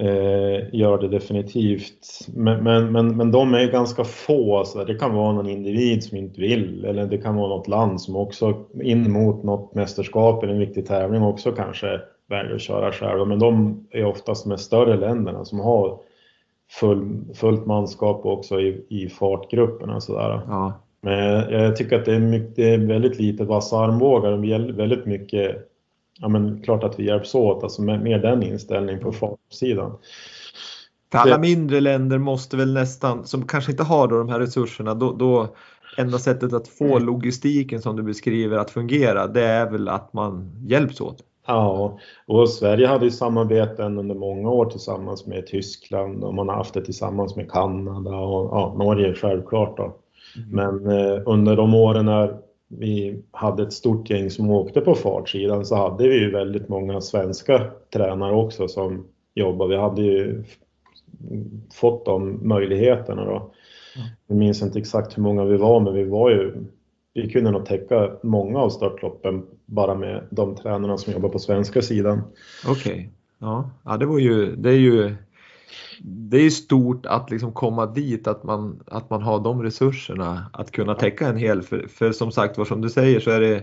[0.00, 2.28] eh, gör det definitivt.
[2.34, 4.58] Men, men, men, men de är ganska få.
[4.58, 4.84] Alltså.
[4.84, 8.16] Det kan vara någon individ som inte vill eller det kan vara något land som
[8.16, 13.24] också in mot något mästerskap eller en viktig tävling också kanske väljer att köra själva.
[13.24, 15.98] Men de är oftast de större länderna som har
[16.80, 20.00] full, fullt manskap också i, i fartgrupperna.
[20.00, 20.40] Sådär.
[20.48, 20.80] Ja.
[21.00, 24.44] Men jag tycker att det är, mycket, det är väldigt lite vassa armbågar och
[24.78, 25.73] väldigt mycket
[26.20, 29.92] ja men klart att vi hjälps åt, alltså med, med den inställningen på fartsidan.
[31.12, 34.94] För alla mindre länder måste väl nästan, som kanske inte har då de här resurserna,
[34.94, 35.54] då, då
[35.96, 40.50] enda sättet att få logistiken som du beskriver att fungera, det är väl att man
[40.66, 41.16] hjälps åt?
[41.46, 46.56] Ja, och Sverige hade ju samarbeten under många år tillsammans med Tyskland och man har
[46.56, 49.76] haft det tillsammans med Kanada och ja, Norge självklart.
[49.76, 49.96] Då.
[50.36, 50.48] Mm.
[50.50, 52.36] Men eh, under de åren när
[52.78, 57.00] vi hade ett stort gäng som åkte på fartsidan så hade vi ju väldigt många
[57.00, 59.70] svenska tränare också som jobbade.
[59.70, 60.44] Vi hade ju
[61.74, 63.50] fått de möjligheterna då.
[64.26, 66.54] Jag minns inte exakt hur många vi var, men vi var ju
[67.14, 71.82] vi kunde nog täcka många av startloppen bara med de tränarna som jobbar på svenska
[71.82, 72.22] sidan.
[72.68, 73.08] Okej, okay.
[73.38, 73.70] ja.
[73.84, 75.14] ja, det var ju, det är ju
[76.02, 80.70] det är stort att liksom komma dit, att man, att man har de resurserna att
[80.70, 81.62] kunna täcka en hel.
[81.62, 83.62] För, för som sagt var som du säger så är det,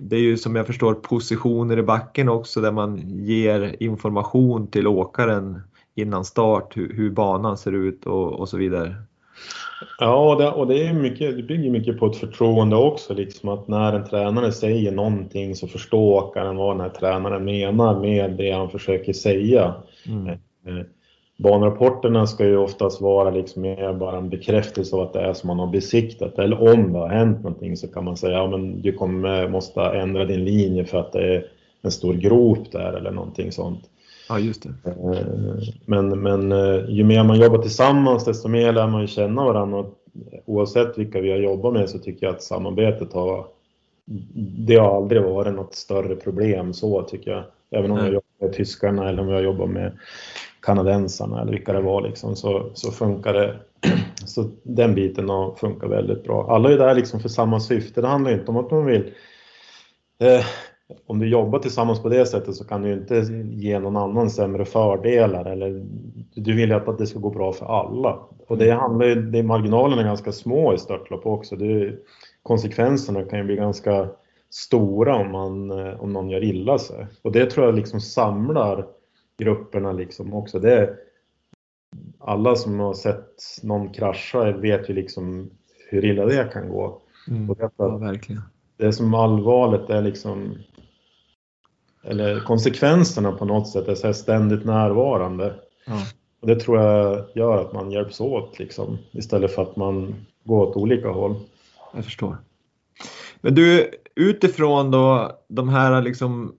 [0.00, 4.86] det är ju som jag förstår positioner i backen också där man ger information till
[4.86, 5.60] åkaren
[5.94, 8.94] innan start hur, hur banan ser ut och, och så vidare.
[9.98, 13.48] Ja, och det, och det, är mycket, det bygger mycket på ett förtroende också, liksom
[13.48, 18.30] att när en tränare säger någonting så förstår åkaren vad den här tränaren menar med
[18.30, 19.74] det han försöker säga.
[20.06, 20.38] Mm.
[21.38, 25.46] Banrapporterna ska ju oftast vara liksom mer bara en bekräftelse av att det är som
[25.46, 26.38] man har besiktat.
[26.38, 29.80] Eller om det har hänt någonting så kan man säga ja, men du kommer, måste
[29.80, 31.44] ändra din linje för att det är
[31.82, 33.80] en stor grop där eller någonting sånt.
[34.28, 34.90] Ja, just det.
[34.90, 39.44] Eh, men, men eh, ju mer man jobbar tillsammans desto mer lär man ju känna
[39.44, 39.84] varandra.
[40.44, 43.46] Oavsett vilka vi har jobbat med så tycker jag att samarbetet har
[44.58, 47.42] det har aldrig varit något större problem så tycker jag.
[47.70, 49.98] Även om jag jobbar med tyskarna eller om jag jobbar med
[50.68, 53.56] kanadensarna eller vilka det var liksom, så, så funkar det.
[54.26, 56.46] Så den biten har funkat väldigt bra.
[56.50, 58.00] Alla är där liksom för samma syfte.
[58.00, 59.12] Det handlar inte om att man vill
[60.20, 60.44] eh,
[61.06, 63.14] om du jobbar tillsammans på det sättet så kan du inte
[63.50, 65.86] ge någon annan sämre fördelar eller
[66.34, 68.18] du vill ju att det ska gå bra för alla.
[68.46, 71.56] Och det handlar ju, det, marginalerna är ganska små i störtlopp också.
[71.56, 71.94] Det,
[72.42, 74.08] konsekvenserna kan ju bli ganska
[74.50, 77.06] stora om, man, eh, om någon gör illa sig.
[77.22, 78.86] Och det tror jag liksom samlar
[79.38, 80.58] grupperna liksom också.
[80.58, 80.96] Det,
[82.18, 85.50] alla som har sett någon krascha vet ju liksom
[85.90, 87.02] hur illa det kan gå.
[87.28, 88.42] Mm, det, ja, verkligen.
[88.76, 90.54] det som allvarligt är liksom
[92.04, 95.54] eller konsekvenserna på något sätt är så ständigt närvarande.
[95.86, 96.02] Ja.
[96.40, 100.66] Och det tror jag gör att man hjälps åt liksom, istället för att man går
[100.66, 101.36] åt olika håll.
[101.94, 102.36] Jag förstår.
[103.40, 106.54] Men du, utifrån då de här liksom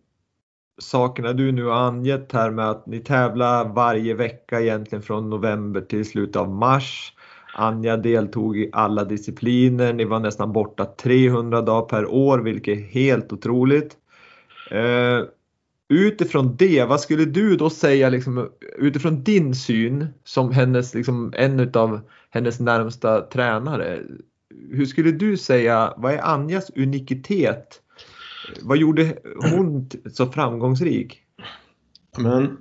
[0.80, 5.82] sakerna du nu har angett här med att ni tävlar varje vecka egentligen från november
[5.82, 7.13] till slutet av mars.
[7.54, 12.82] Anja deltog i alla discipliner, ni var nästan borta 300 dagar per år vilket är
[12.82, 13.98] helt otroligt.
[14.72, 15.22] Eh,
[15.89, 21.72] utifrån det, vad skulle du då säga liksom, utifrån din syn som hennes, liksom, en
[21.74, 24.00] av hennes närmsta tränare?
[24.72, 27.82] Hur skulle du säga, vad är Anjas unikitet?
[28.62, 29.17] Vad gjorde
[29.51, 31.21] hon så framgångsrik?
[32.17, 32.57] Men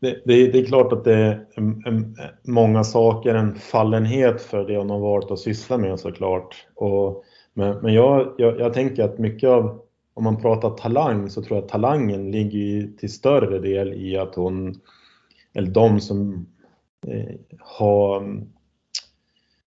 [0.00, 4.64] det, det, det, är klart att det är en, en, många saker, en fallenhet för
[4.64, 6.66] det hon har valt att syssla med såklart.
[6.74, 7.24] Och,
[7.54, 11.56] men men jag, jag, jag tänker att mycket av om man pratar talang så tror
[11.56, 14.74] jag att talangen ligger till större del i att hon,
[15.54, 16.46] eller de som
[17.06, 18.42] eh, har,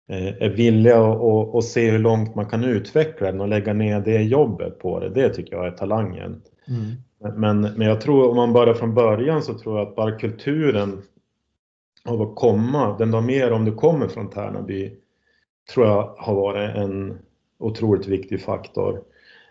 [0.08, 4.22] är villiga att, att se hur långt man kan utveckla den och lägga ner det
[4.22, 5.08] jobbet på det.
[5.08, 6.42] Det tycker jag är talangen.
[6.68, 7.40] Mm.
[7.40, 11.02] Men, men jag tror om man börjar från början så tror jag att bara kulturen
[12.04, 14.92] av att komma, den där mer om du kommer från Tärnaby,
[15.74, 17.18] tror jag har varit en
[17.58, 19.02] otroligt viktig faktor.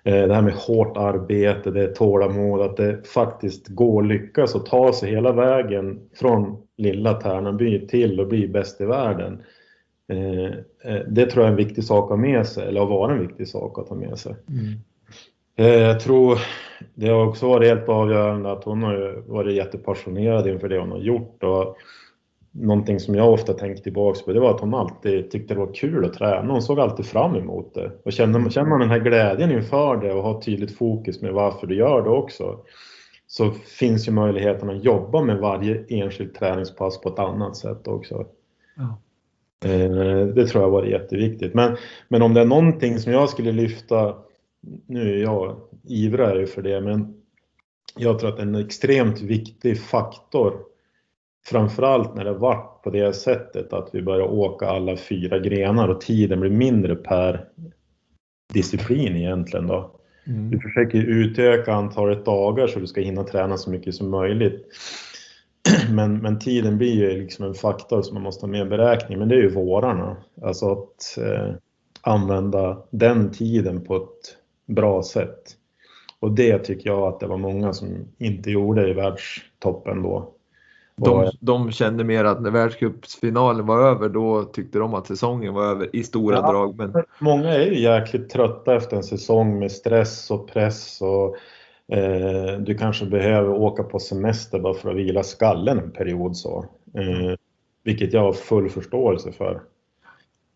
[0.03, 4.55] Eh, det här med hårt arbete, det är tålamod, att det faktiskt går att lyckas
[4.55, 9.41] och ta sig hela vägen från lilla Tärnaby till att bli bäst i världen.
[10.07, 12.87] Eh, eh, det tror jag är en viktig sak att ha med sig, eller har
[12.87, 14.35] varit en viktig sak att ha med sig.
[14.49, 14.79] Mm.
[15.57, 16.39] Jag tror
[16.93, 20.99] det har också varit helt avgörande att hon har varit jättepassionerad inför det hon har
[20.99, 21.43] gjort.
[21.43, 21.77] Och
[22.51, 25.73] någonting som jag ofta tänker tillbaka på det var att hon alltid tyckte det var
[25.73, 26.53] kul att träna.
[26.53, 27.91] Hon såg alltid fram emot det.
[28.03, 31.67] Och känner, känner man den här glädjen inför det och har tydligt fokus med varför
[31.67, 32.59] du gör det också
[33.27, 38.25] så finns ju möjligheten att jobba med varje enskilt träningspass på ett annat sätt också.
[38.75, 38.97] Ja.
[39.65, 41.53] Eh, det tror jag var jätteviktigt.
[41.53, 44.15] Men, men om det är någonting som jag skulle lyfta,
[44.87, 47.13] nu är jag ivrar för det, men
[47.97, 50.53] jag tror att en extremt viktig faktor
[51.47, 56.01] framförallt när det vart på det sättet att vi började åka alla fyra grenar och
[56.01, 57.45] tiden blir mindre per
[58.53, 59.91] disciplin egentligen då.
[60.27, 60.51] Mm.
[60.51, 64.67] Du försöker utöka antalet dagar så du ska hinna träna så mycket som möjligt.
[65.91, 69.19] Men, men tiden blir ju liksom en faktor som man måste ha med i beräkning,
[69.19, 70.17] men det är ju vårarna.
[70.41, 71.55] Alltså att eh,
[72.01, 75.41] använda den tiden på ett bra sätt.
[76.19, 80.31] Och det tycker jag att det var många som inte gjorde i världstoppen då.
[80.97, 85.65] De, de kände mer att när världscupsfinalen var över då tyckte de att säsongen var
[85.65, 86.75] över i stora ja, drag.
[86.77, 87.03] Men...
[87.19, 91.35] Många är ju jäkligt trötta efter en säsong med stress och press och
[92.59, 96.65] du kanske behöver åka på semester bara för att vila skallen en period så.
[96.97, 97.35] Eh,
[97.83, 99.61] vilket jag har full förståelse för.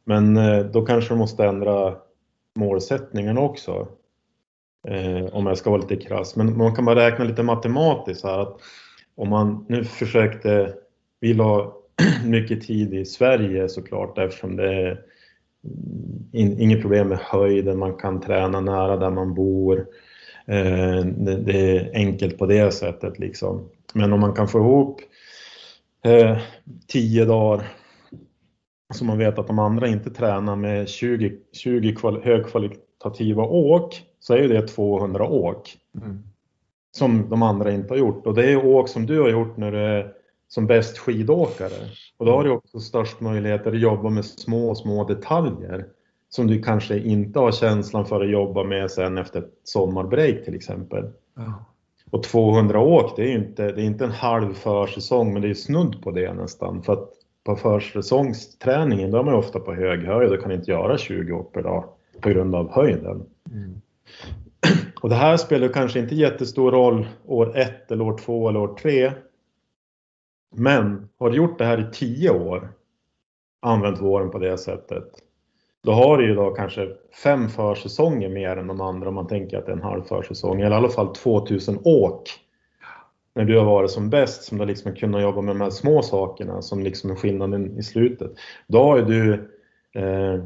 [0.03, 1.95] Men eh, då kanske de måste ändra
[2.55, 3.87] målsättningen också.
[4.87, 6.35] Eh, om jag ska vara lite krass.
[6.35, 8.57] Men man kan bara räkna lite matematiskt här att
[9.15, 10.73] om man nu försökte,
[11.19, 11.73] vi la
[12.25, 15.01] mycket tid i Sverige såklart eftersom det är
[16.31, 19.85] in, inget problem med höjden, man kan träna nära där man bor.
[20.49, 23.69] Eh, det, det, är enkelt på det sättet liksom.
[23.93, 25.01] Men om man kan få ihop
[26.03, 26.37] eh,
[26.87, 27.67] tio dagar
[28.93, 34.33] så man vet att de andra inte tränar med 20, 20 kval, högkvalitativa åk så
[34.33, 35.77] är det 200 åk.
[36.01, 36.23] Mm.
[36.91, 39.71] Som de andra inte har gjort och det är åk som du har gjort när
[39.71, 40.13] du är
[40.47, 41.89] som bäst skidåkare.
[42.17, 45.85] Och då har du också störst möjligheter att jobba med små, små detaljer
[46.29, 50.55] som du kanske inte har känslan för att jobba med sen efter ett sommarbreak till
[50.55, 51.11] exempel.
[51.35, 51.65] Ja.
[52.11, 55.53] Och 200 åk, det är inte, det är inte en halv försäsong, men det är
[55.53, 56.83] snudd på det nästan.
[56.83, 57.09] För att
[57.43, 61.53] på försäsongsträningen, då är man ofta på hög höjd och kan inte göra 20 åk
[61.53, 61.83] per dag
[62.21, 63.25] på grund av höjden.
[63.51, 63.81] Mm.
[65.01, 68.75] Och det här spelar kanske inte jättestor roll år ett eller år två eller år
[68.75, 69.11] tre.
[70.55, 72.69] Men har du gjort det här i tio år,
[73.61, 75.05] använt våren på det sättet,
[75.83, 76.87] då har du ju då kanske
[77.23, 80.61] fem försäsonger mer än de andra om man tänker att det är en halv försäsong,
[80.61, 82.29] eller i alla fall 2000 åk
[83.35, 86.01] när du har varit som bäst, som du liksom kunnat jobba med de här små
[86.01, 88.31] sakerna som liksom är skillnaden i slutet.
[88.67, 89.33] Då har ju du
[90.01, 90.43] eh,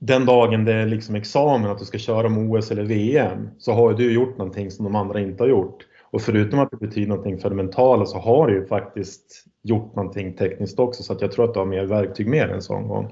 [0.00, 3.72] den dagen det är liksom examen, att du ska köra med OS eller VM, så
[3.72, 5.86] har du gjort någonting som de andra inte har gjort.
[6.10, 9.96] Och förutom att det betyder någonting för det mentala så har du ju faktiskt gjort
[9.96, 12.88] någonting tekniskt också, så att jag tror att du har mer verktyg med en sån
[12.88, 13.04] gång.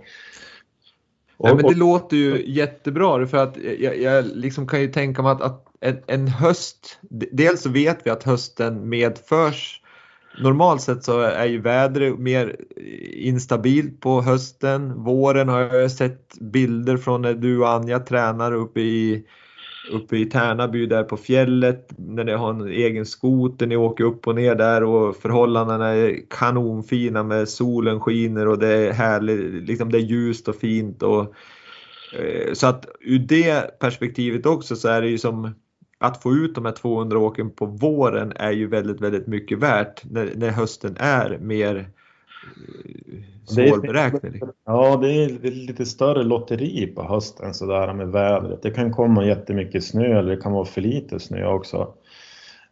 [1.36, 5.22] Och, Nej, men det låter ju jättebra för att jag, jag liksom kan ju tänka
[5.22, 6.98] mig att, att en, en, höst,
[7.32, 9.82] dels så vet vi att hösten medförs
[10.38, 12.56] Normalt sett så är ju vädret mer
[13.12, 15.04] instabilt på hösten.
[15.04, 19.26] Våren har jag sett bilder från när du och Anja tränar uppe i,
[19.90, 21.92] uppe i Tärnaby där på fjället.
[21.98, 26.20] När ni har en egen skoter, ni åker upp och ner där och förhållandena är
[26.30, 31.02] kanonfina med solen skiner och det är härligt, liksom det är ljust och fint.
[31.02, 31.34] Och,
[32.18, 35.54] eh, så att ur det perspektivet också så är det ju som
[35.98, 40.04] att få ut de här 200 åken på våren är ju väldigt, väldigt mycket värt
[40.04, 41.84] när, när hösten är mer eh,
[43.44, 44.42] svårberäknelig.
[44.66, 48.62] Ja, det är lite större lotteri på hösten sådär med vädret.
[48.62, 51.94] Det kan komma jättemycket snö eller det kan vara för lite snö också.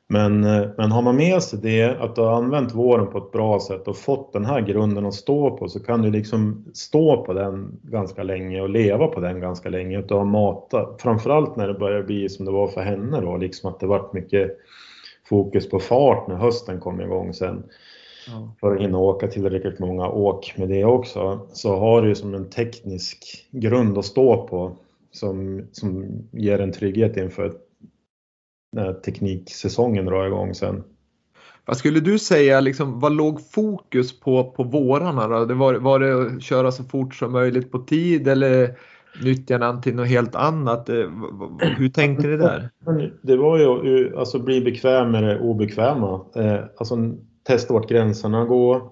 [0.07, 3.33] Men, eh, men har man med sig det, att du har använt våren på ett
[3.33, 7.25] bra sätt och fått den här grunden att stå på så kan du liksom stå
[7.25, 10.89] på den ganska länge och leva på den ganska länge att mata.
[10.99, 14.13] Framförallt när det börjar bli som det var för henne då, liksom att det varit
[14.13, 14.57] mycket
[15.29, 17.63] fokus på fart när hösten kom igång sen.
[18.27, 18.55] Ja.
[18.61, 21.47] För att hinna åka tillräckligt många åk med det också.
[21.53, 24.77] Så har du som en teknisk grund att stå på
[25.11, 27.53] som, som ger en trygghet inför
[28.73, 30.85] när tekniksäsongen drar igång sen.
[31.67, 35.29] Vad skulle du säga, liksom, vad låg fokus på på vårarna?
[35.29, 35.45] Då?
[35.45, 38.79] Det var, var det att köra så fort som möjligt på tid eller
[39.23, 40.89] nyttja den till något helt annat?
[40.89, 41.11] Eh,
[41.61, 42.71] hur tänkte ni där?
[43.23, 46.21] Det var ju alltså bli bekväm med det obekväma.
[46.37, 46.97] Eh, alltså
[47.45, 48.83] testa vart gränserna går,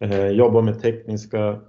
[0.00, 1.60] eh, jobba med tekniska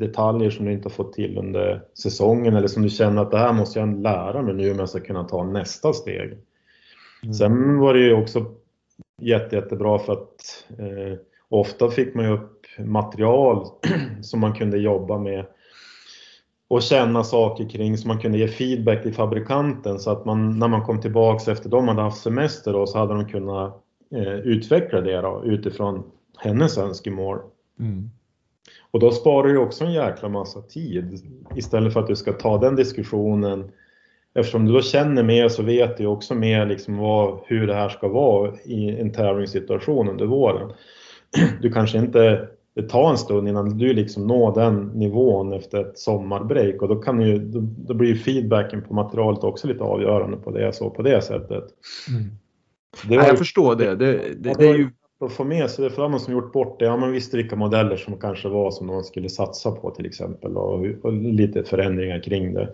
[0.00, 3.38] detaljer som du inte har fått till under säsongen eller som du känner att det
[3.38, 6.38] här måste jag lära mig nu om jag ska kunna ta nästa steg.
[7.22, 7.34] Mm.
[7.34, 8.44] Sen var det ju också
[9.22, 13.66] jätte, jättebra för att eh, ofta fick man ju upp material
[14.22, 15.46] som man kunde jobba med
[16.68, 20.68] och känna saker kring så man kunde ge feedback till fabrikanten så att man när
[20.68, 23.83] man kom tillbaks efter de hade haft semester då, så hade de kunnat
[24.14, 26.02] eh, utveckla det då, utifrån
[26.38, 27.38] hennes önskemål.
[27.80, 28.10] Mm.
[28.90, 31.22] Och då sparar du också en jäkla massa tid
[31.56, 33.70] istället för att du ska ta den diskussionen
[34.34, 37.88] eftersom du då känner mer så vet du också mer liksom vad, hur det här
[37.88, 40.72] ska vara i en tävlingssituation under våren.
[41.60, 45.98] Du kanske inte, det tar en stund innan du liksom når den nivån efter ett
[45.98, 50.50] sommarbreak och då, kan ju, då, då blir feedbacken på materialet också lite avgörande på
[50.50, 51.64] det, så på det sättet.
[52.10, 52.30] Mm.
[53.08, 53.96] Ja, jag förstår det.
[53.96, 54.90] Det, det, det är ju...
[55.20, 57.56] att få med sig det, för de som gjort bort det, ja man visste vilka
[57.56, 62.22] modeller som kanske var som man skulle satsa på till exempel och, och lite förändringar
[62.22, 62.68] kring det.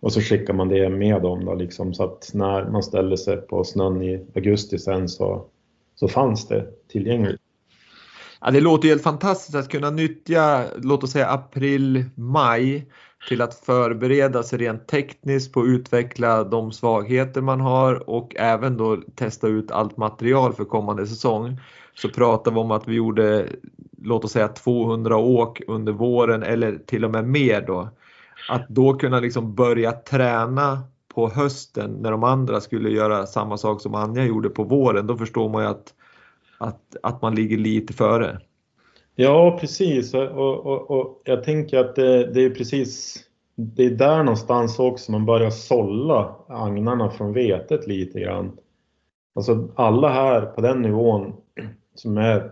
[0.00, 3.36] Och så skickar man det med dem då liksom så att när man ställde sig
[3.36, 5.46] på snön i augusti sen så,
[5.94, 7.40] så fanns det tillgängligt.
[8.40, 12.86] Ja, det låter ju helt fantastiskt att kunna nyttja, låt oss säga april, maj
[13.28, 18.76] till att förbereda sig rent tekniskt på att utveckla de svagheter man har och även
[18.76, 21.60] då testa ut allt material för kommande säsong.
[21.94, 23.48] Så pratar vi om att vi gjorde,
[24.02, 27.88] låt oss säga 200 åk under våren eller till och med mer då.
[28.48, 30.82] Att då kunna liksom börja träna
[31.14, 35.16] på hösten när de andra skulle göra samma sak som Anja gjorde på våren, då
[35.16, 35.94] förstår man ju att,
[36.58, 38.40] att, att man ligger lite före.
[39.14, 40.14] Ja, precis.
[40.14, 45.12] Och, och, och jag tänker att det, det, är precis det är där någonstans också
[45.12, 48.58] man börjar sålla agnarna från vetet lite grann.
[49.34, 51.32] Alltså alla här på den nivån
[51.94, 52.50] som är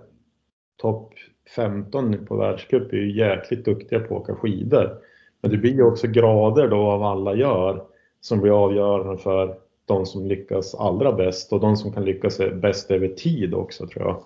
[0.77, 1.13] topp
[1.57, 4.99] 15 på världscup är ju jäkligt duktiga på att åka skidor.
[5.43, 7.85] Men det blir ju också grader då av alla gör
[8.21, 12.91] som blir avgörande för de som lyckas allra bäst och de som kan lyckas bäst
[12.91, 14.23] över tid också tror jag.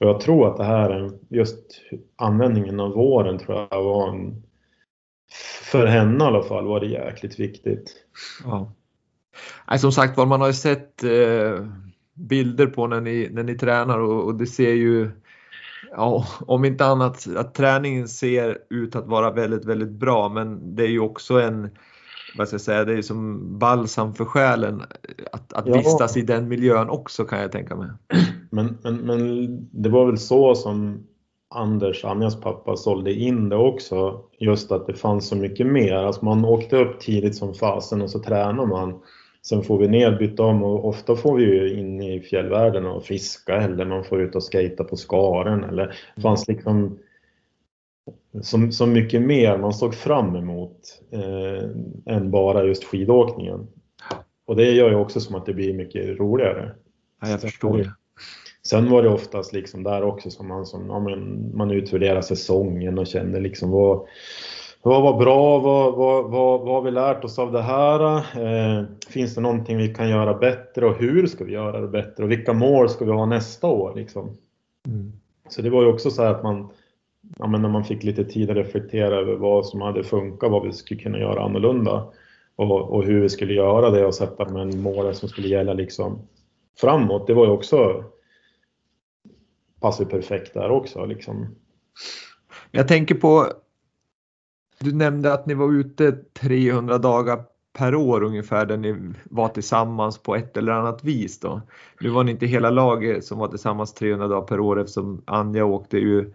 [0.00, 1.80] Och jag tror att det här, just
[2.16, 4.42] användningen av våren tror jag var en,
[5.62, 7.94] för henne i alla fall var det jäkligt viktigt.
[8.44, 8.72] Ja.
[9.70, 11.66] Nej, som sagt var, man har ju sett eh,
[12.14, 15.10] bilder på när ni, när ni tränar och, och, det ser ju,
[15.90, 20.82] ja, om inte annat, att träningen ser ut att vara väldigt, väldigt bra men det
[20.82, 21.70] är ju också en
[22.36, 24.82] vad ska jag säga, det är som balsam för själen
[25.32, 25.76] att, att ja.
[25.76, 27.88] vistas i den miljön också kan jag tänka mig.
[28.54, 31.06] Men, men, men det var väl så som
[31.54, 34.20] Anders, Anjas pappa, sålde in det också.
[34.38, 35.94] Just att det fanns så mycket mer.
[35.94, 39.00] Alltså man åkte upp tidigt som fasen och så tränar man.
[39.46, 43.04] Sen får vi ner, byta om och ofta får vi ju in i fjällvärlden och
[43.04, 46.98] fiska eller man får ut och skata på skaren eller det fanns liksom
[48.42, 53.66] så, så mycket mer man såg fram emot eh, än bara just skidåkningen.
[54.46, 56.74] Och det gör ju också som att det blir mycket roligare.
[57.20, 57.92] Ja, jag förstår det.
[58.68, 62.98] Sen var det oftast liksom där också som man, som, ja, men, man utvärderar säsongen
[62.98, 64.06] och känner liksom vad,
[64.82, 68.16] vad var bra, vad, vad, vad, vad har vi lärt oss av det här?
[68.16, 72.24] Eh, finns det någonting vi kan göra bättre och hur ska vi göra det bättre
[72.24, 73.92] och vilka mål ska vi ha nästa år?
[73.96, 74.36] Liksom?
[74.86, 75.12] Mm.
[75.48, 76.68] Så det var ju också så att man,
[77.38, 80.66] ja, men när man fick lite tid att reflektera över vad som hade funkat, vad
[80.66, 82.06] vi skulle kunna göra annorlunda
[82.56, 86.18] och, och hur vi skulle göra det och sätta de målen som skulle gälla liksom
[86.80, 87.26] framåt.
[87.26, 88.04] Det var ju också
[89.84, 91.06] passar perfekt där också.
[91.06, 91.54] Liksom.
[92.70, 93.52] Jag tänker på,
[94.80, 97.44] du nämnde att ni var ute 300 dagar
[97.78, 101.60] per år ungefär där ni var tillsammans på ett eller annat vis då.
[102.00, 105.64] Nu var ni inte hela laget som var tillsammans 300 dagar per år eftersom Anja
[105.64, 106.32] åkte ju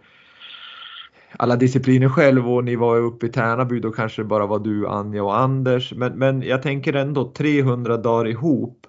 [1.36, 4.88] alla discipliner själv och ni var uppe i Tärnaby då kanske det bara var du,
[4.88, 5.92] Anja och Anders.
[5.92, 8.86] Men, men jag tänker ändå 300 dagar ihop.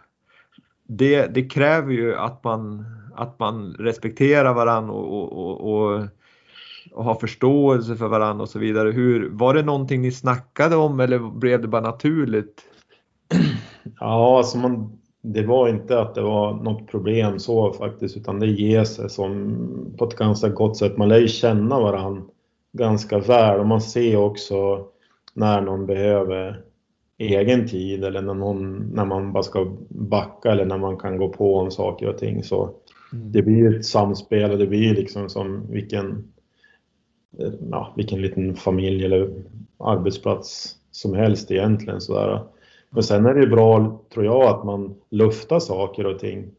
[0.88, 2.86] Det, det kräver ju att man,
[3.16, 6.08] att man respekterar varandra och, och, och,
[6.92, 8.92] och har förståelse för varandra och så vidare.
[8.92, 12.62] Hur, var det någonting ni snackade om eller blev det bara naturligt?
[14.00, 18.48] Ja, alltså man, det var inte att det var något problem så faktiskt, utan det
[18.48, 19.58] ger sig som
[19.98, 20.98] på ett ganska gott sätt.
[20.98, 22.22] Man lär ju känna varandra
[22.74, 24.86] ganska väl och man ser också
[25.34, 26.64] när någon behöver
[27.18, 31.30] egen tid eller när, någon, när man bara ska backa eller när man kan gå
[31.30, 32.44] på om saker och ting.
[32.44, 32.70] Så
[33.12, 36.34] det blir ett samspel och det blir liksom som vilken,
[37.40, 39.30] eh, ja, vilken liten familj eller
[39.78, 42.02] arbetsplats som helst egentligen.
[42.02, 42.44] Sådär.
[42.90, 46.52] Men sen är det bra, tror jag, att man luftar saker och ting.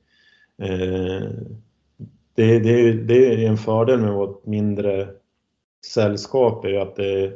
[0.63, 1.29] Eh,
[2.35, 5.09] det, det, det, är en fördel med vårt mindre
[5.87, 7.33] sällskap, är att det är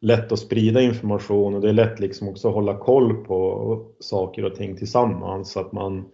[0.00, 4.44] lätt att sprida information och det är lätt liksom också att hålla koll på saker
[4.44, 5.52] och ting tillsammans.
[5.52, 6.04] Så att man,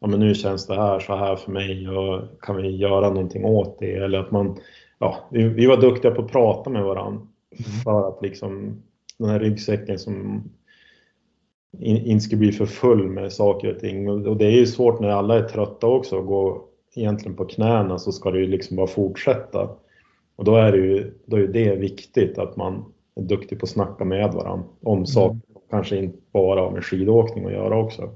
[0.00, 3.44] ja men nu känns det här så här för mig och kan vi göra någonting
[3.44, 3.92] åt det?
[3.92, 4.58] Eller att man,
[4.98, 7.80] ja, vi, vi var duktiga på att prata med varandra mm.
[7.84, 8.82] för att liksom
[9.18, 10.42] den här ryggsäcken som
[11.80, 14.08] inte ska bli för full med saker och ting.
[14.08, 17.98] Och det är ju svårt när alla är trötta också att gå egentligen på knäna
[17.98, 19.68] så ska det ju liksom bara fortsätta.
[20.36, 23.70] Och då är det ju då är det viktigt att man är duktig på att
[23.70, 25.06] snacka med varandra om mm.
[25.06, 25.40] saker.
[25.70, 28.10] Kanske inte bara har med skidåkning att göra också.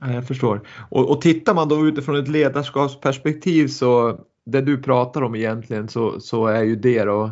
[0.00, 0.60] Jag förstår.
[0.90, 6.20] Och, och tittar man då utifrån ett ledarskapsperspektiv så det du pratar om egentligen så,
[6.20, 7.30] så är ju det då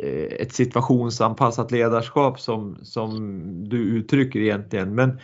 [0.00, 3.18] eh, ett situationsanpassat ledarskap som, som
[3.68, 4.94] du uttrycker egentligen.
[4.94, 5.18] Men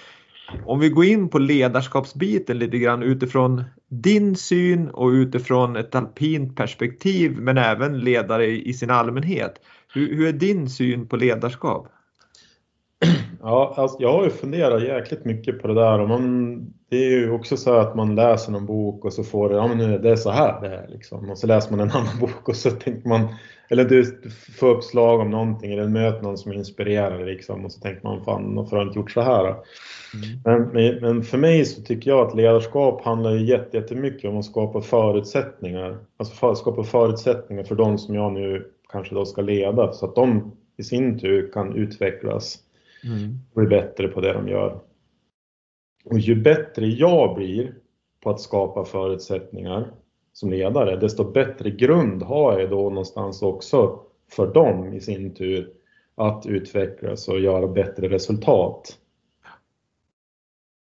[0.67, 6.57] om vi går in på ledarskapsbiten lite grann utifrån din syn och utifrån ett alpint
[6.57, 9.55] perspektiv men även ledare i sin allmänhet.
[9.95, 11.89] Hur, hur är din syn på ledarskap?
[13.45, 17.11] Ja, alltså jag har ju funderat jäkligt mycket på det där och man, det är
[17.11, 19.99] ju också så att man läser någon bok och så får det, ja men nu,
[19.99, 21.30] det är så här det är liksom.
[21.30, 23.28] Och så läser man en annan bok och så tänker man,
[23.68, 24.20] eller du
[24.59, 28.55] får uppslag om någonting eller möter någon som inspirerar liksom och så tänker man fan
[28.55, 29.45] varför har jag inte gjort så här?
[30.45, 30.68] Mm.
[30.72, 34.80] Men, men, för mig så tycker jag att ledarskap handlar ju jättemycket om att skapa
[34.80, 35.99] förutsättningar.
[36.16, 40.14] Alltså för, skapa förutsättningar för de som jag nu kanske då ska leda så att
[40.14, 42.59] de i sin tur kan utvecklas
[43.05, 43.38] mm.
[43.55, 44.80] bli bättre på det de gör.
[46.05, 47.74] Och ju bättre jag blir
[48.22, 49.92] på att skapa förutsättningar
[50.32, 54.00] som ledare, desto bättre grund har jag då någonstans också
[54.30, 55.72] för dem i sin tur
[56.14, 58.98] att utvecklas och göra bättre resultat.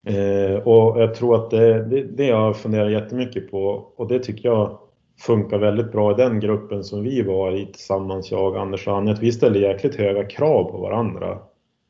[0.08, 4.50] Eh, och jag tror att det, det, det jag funderar jättemycket på och det tycker
[4.50, 4.80] jag
[5.20, 9.14] funkar väldigt bra i den gruppen som vi var i tillsammans, jag, Anders och Anja,
[9.14, 11.40] att vi ställde jäkligt höga krav på varandra.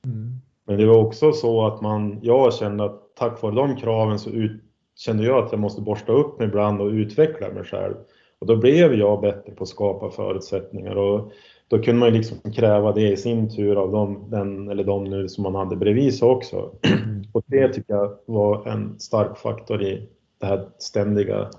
[0.06, 0.42] Mm.
[0.66, 4.30] Men det var också så att man, jag kände att tack vare de kraven så
[4.30, 4.62] ut,
[4.96, 7.96] kände jag att jag måste borsta upp mig ibland och utveckla mig själv.
[8.40, 11.32] Och då blev jag bättre på att skapa förutsättningar och
[11.68, 15.04] då kunde man ju liksom kräva det i sin tur av dem, den eller de
[15.04, 16.72] nu som man hade bredvid sig också.
[17.34, 21.50] Och det tycker jag var en stark faktor i det här ständiga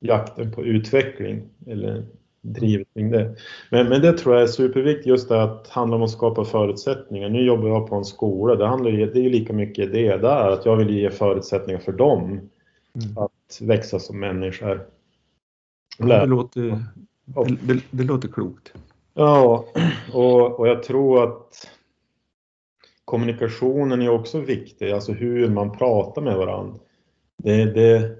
[0.00, 2.04] jakten på utveckling eller
[2.40, 3.36] drivet kring det.
[3.70, 7.28] Men, men det tror jag är superviktigt just det att handla om att skapa förutsättningar.
[7.28, 10.16] Nu jobbar jag på en skola, det, handlar ju, det är ju lika mycket det
[10.16, 13.18] där, att jag vill ge förutsättningar för dem mm.
[13.18, 14.86] att växa som människor.
[15.98, 16.84] Det låter,
[17.24, 18.72] det, det, det låter klokt.
[19.14, 19.64] Ja,
[20.12, 21.68] och, och jag tror att
[23.04, 26.78] kommunikationen är också viktig, alltså hur man pratar med varandra.
[27.42, 28.16] Det, det,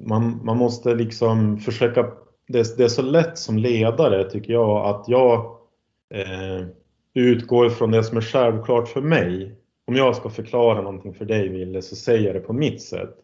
[0.00, 2.10] man, man måste liksom försöka,
[2.48, 5.56] det, det, är så lätt som ledare tycker jag att jag
[6.14, 6.66] eh,
[7.14, 9.54] utgår från det som är självklart för mig.
[9.86, 13.16] Om jag ska förklara någonting för dig Ville så säger jag det på mitt sätt.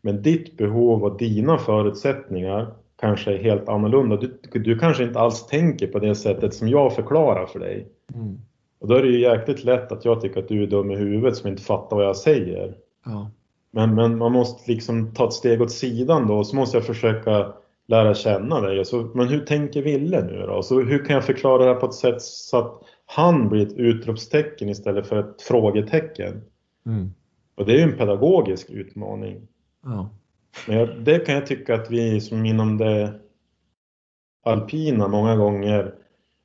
[0.00, 4.16] Men ditt behov och dina förutsättningar kanske är helt annorlunda.
[4.16, 7.88] Du, du kanske inte alls tänker på det sättet som jag förklarar för dig.
[8.14, 8.38] Mm.
[8.80, 10.96] Och då är det ju jäkligt lätt att jag tycker att du är dum i
[10.96, 12.74] huvudet som inte fattar vad jag säger.
[13.04, 13.30] Ja.
[13.70, 16.86] Men, men man måste liksom ta ett steg åt sidan då och så måste jag
[16.86, 17.52] försöka
[17.88, 18.84] lära känna dig.
[18.84, 20.62] Så, men hur tänker Ville nu då?
[20.62, 23.72] Så hur kan jag förklara det här på ett sätt så att han blir ett
[23.72, 26.42] utropstecken istället för ett frågetecken?
[26.86, 27.10] Mm.
[27.54, 29.48] Och det är ju en pedagogisk utmaning.
[29.84, 30.10] Ja.
[30.68, 33.14] Men jag, det kan jag tycka att vi som inom det
[34.42, 35.94] alpina många gånger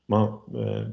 [0.08, 0.88] man, eh,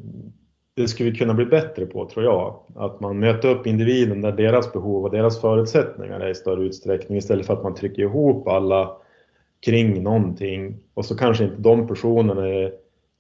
[0.75, 2.61] det skulle vi kunna bli bättre på tror jag.
[2.77, 7.19] Att man möter upp individen där deras behov och deras förutsättningar är i större utsträckning
[7.19, 8.97] istället för att man trycker ihop alla
[9.65, 12.71] kring någonting och så kanske inte de personerna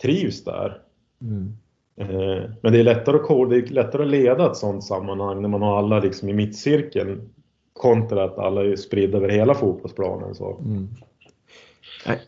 [0.02, 0.78] trivs där.
[1.22, 1.56] Mm.
[1.96, 5.48] Eh, men det är, lättare att, det är lättare att leda ett sådant sammanhang när
[5.48, 7.30] man har alla liksom i mittcirkeln
[7.72, 10.34] kontra att alla är spridda över hela fotbollsplanen.
[10.34, 10.58] Så.
[10.64, 10.88] Mm.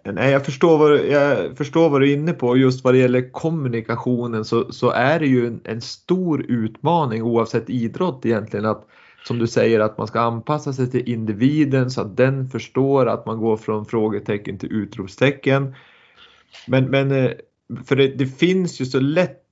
[0.03, 2.57] Nej, jag förstår, vad, jag förstår vad du är inne på.
[2.57, 7.71] Just vad det gäller kommunikationen så, så är det ju en, en, stor utmaning oavsett
[7.71, 8.67] idrott egentligen.
[8.67, 8.87] Att,
[9.27, 13.27] som du säger att man ska anpassa sig till individen så att den förstår att
[13.27, 15.75] man går från frågetecken till utropstecken.
[16.67, 17.31] Men, men eh,
[17.85, 19.43] för det, det finns ju så lätt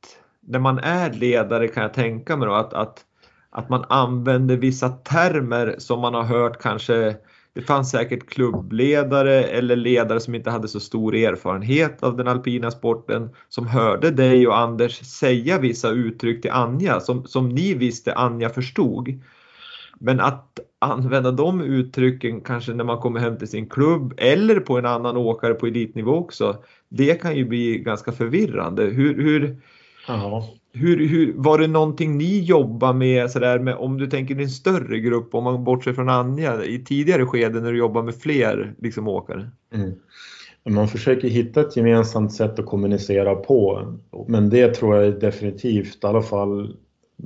[0.41, 3.01] när man är ledare kan jag tänka mig då att, att,
[3.51, 7.17] att man använder vissa termer som man har hört kanske
[7.55, 12.71] det fanns säkert klubbledare eller ledare som inte hade så stor erfarenhet av den alpina
[12.71, 18.15] sporten som hörde dig och Anders säga vissa uttryck till Anja som, som ni visste
[18.15, 19.21] Anja förstod.
[20.01, 24.79] Men att använda de uttrycken kanske när man kommer hem till sin klubb eller på
[24.79, 26.57] en annan åkare på elitnivå också.
[26.89, 28.85] Det kan ju bli ganska förvirrande.
[28.85, 29.61] Hur, hur,
[30.73, 35.01] hur, hur, var det någonting ni jobbar med, sådär, med om du tänker en större
[35.01, 39.09] grupp, om man bortser från Anja, i tidigare skeden när du jobbar med fler liksom,
[39.09, 39.51] åkare?
[39.75, 39.93] Mm.
[40.69, 43.93] Man försöker hitta ett gemensamt sätt att kommunicera på,
[44.27, 46.77] men det tror jag definitivt, i alla fall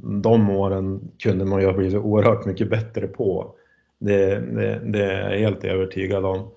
[0.03, 3.55] de åren kunde man ju ha blivit oerhört mycket bättre på.
[3.99, 6.51] Det, det, det är jag helt övertygad om.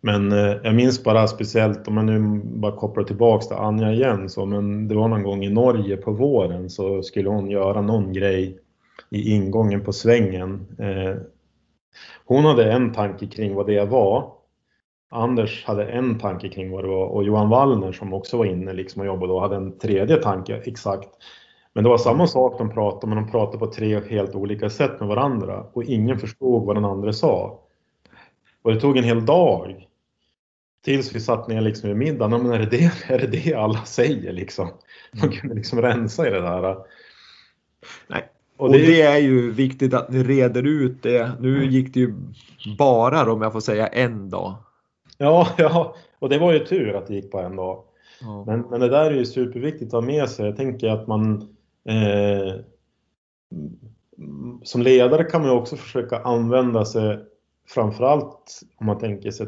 [0.00, 4.28] Men eh, jag minns bara speciellt, om man nu bara kopplar tillbaks till Anja igen,
[4.28, 8.12] så, men det var någon gång i Norge på våren så skulle hon göra någon
[8.12, 8.58] grej
[9.10, 10.66] i ingången på svängen.
[10.78, 11.16] Eh,
[12.24, 14.32] hon hade en tanke kring vad det var.
[15.10, 18.72] Anders hade en tanke kring vad det var och Johan Wallner som också var inne
[18.72, 21.08] liksom och jobbade då hade en tredje tanke exakt.
[21.74, 25.00] Men det var samma sak de pratade men de pratade på tre helt olika sätt
[25.00, 27.58] med varandra och ingen förstod vad den andra sa.
[28.62, 29.88] Och det tog en hel dag.
[30.84, 32.42] Tills vi satt ner liksom vid middagen.
[32.42, 34.68] Men är det det, är det, det alla säger liksom?
[35.12, 35.36] Man Mm.
[35.40, 36.76] kunde liksom rensa i det där.
[38.08, 38.28] Nej.
[38.56, 41.32] Och Och det, det är ju viktigt att ni reder ut det.
[41.40, 42.14] Nu gick det ju
[42.78, 44.54] bara om jag får säga en dag.
[45.18, 47.82] ja, ja, och det var ju tur att det gick på en dag.
[48.46, 50.46] Men, men det där är ju superviktigt att ha med sig.
[50.46, 51.48] Jag tänker att man
[51.84, 52.54] eh,
[54.62, 57.18] som ledare kan man också försöka använda sig,
[57.68, 59.46] framförallt om man tänker sig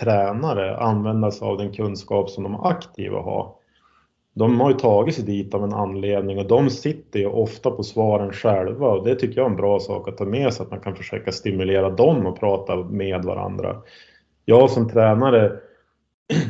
[0.00, 3.54] tränare, använda sig av den kunskap som de aktiva har.
[4.34, 7.82] De har ju tagit sig dit av en anledning och de sitter ju ofta på
[7.82, 10.70] svaren själva och det tycker jag är en bra sak att ta med sig, att
[10.70, 13.82] man kan försöka stimulera dem och prata med varandra.
[14.44, 15.60] Jag som tränare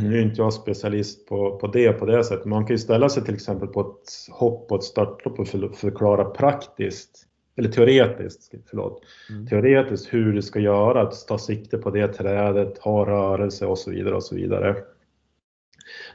[0.03, 3.09] nu är inte jag specialist på, på det på det sättet, man kan ju ställa
[3.09, 8.55] sig till exempel på ett hopp och ett startlopp och för, förklara praktiskt, eller teoretiskt,
[8.71, 9.47] förlåt, Mm.
[9.47, 13.91] teoretiskt hur du ska göra, att ta sikte på det trädet, ha rörelse och så
[13.91, 14.77] vidare och så vidare.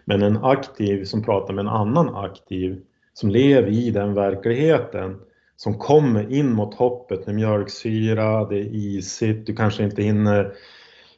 [0.06, 2.82] Men en aktiv som pratar med en annan aktiv
[3.14, 5.20] som lever i den verkligheten
[5.56, 10.54] som kommer in mot hoppet med mjölksyra, det är isigt, du kanske inte hinner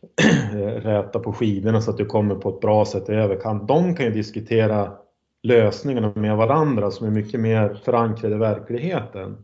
[0.81, 3.23] räta på skidorna så att du kommer på ett bra sätt över.
[3.23, 3.67] överkant.
[3.67, 4.93] de kan ju diskutera
[5.43, 9.37] lösningarna med varandra som är mycket mer förankrade i verkligheten.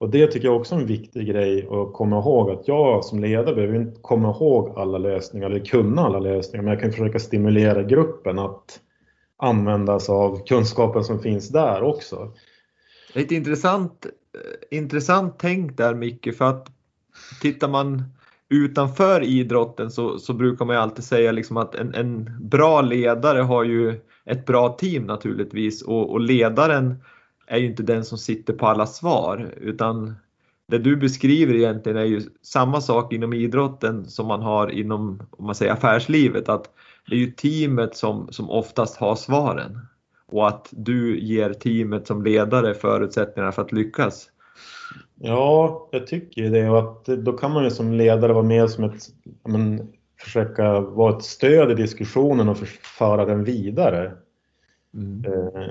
[0.00, 3.20] Och det tycker jag också är en viktig grej att komma ihåg att jag som
[3.20, 7.18] ledare behöver inte komma ihåg alla lösningar eller kunna alla lösningar men jag kan försöka
[7.18, 8.80] stimulera gruppen att
[9.36, 12.32] använda sig av kunskapen som finns där också.
[13.14, 16.68] Ett intressant, eh, intressant tänk där Micke för att
[17.40, 18.04] tittar man
[18.48, 23.38] utanför idrotten så, så brukar man ju alltid säga liksom att en, en bra ledare
[23.38, 26.94] har ju ett bra team naturligtvis och, och ledaren
[27.46, 30.14] är ju inte den som sitter på alla svar utan
[30.68, 35.46] det du beskriver egentligen är ju samma sak inom idrotten som man har inom om
[35.46, 36.70] man säger affärslivet att
[37.08, 39.78] det är ju teamet som, som oftast har svaren
[40.26, 44.30] och att du ger teamet som ledare förutsättningarna för att lyckas.
[45.20, 48.70] Ja, jag tycker ju det och att då kan man ju som ledare vara med
[48.70, 49.02] som ett,
[49.44, 52.66] men, försöka vara ett stöd i diskussionen och för,
[52.98, 54.12] föra den vidare.
[54.94, 55.24] Mm.
[55.24, 55.62] Eh,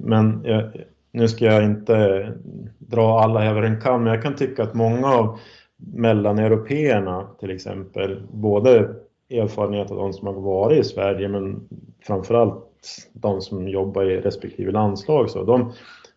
[0.00, 0.70] Men jag,
[1.12, 2.32] nu ska jag inte
[2.78, 5.38] dra alla över en kam, men jag kan tycka att många av
[5.76, 8.94] mellaneuropeerna till exempel, både
[9.30, 11.68] erfarenhet av de som har varit i Sverige men
[12.06, 12.64] framförallt
[13.12, 15.72] de som jobbar i respektive landslag, så de,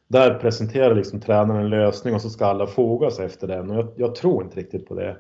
[0.08, 3.78] där presenterar liksom tränaren en lösning och så ska alla foga sig efter den och
[3.78, 5.18] jag, jag tror inte riktigt på det.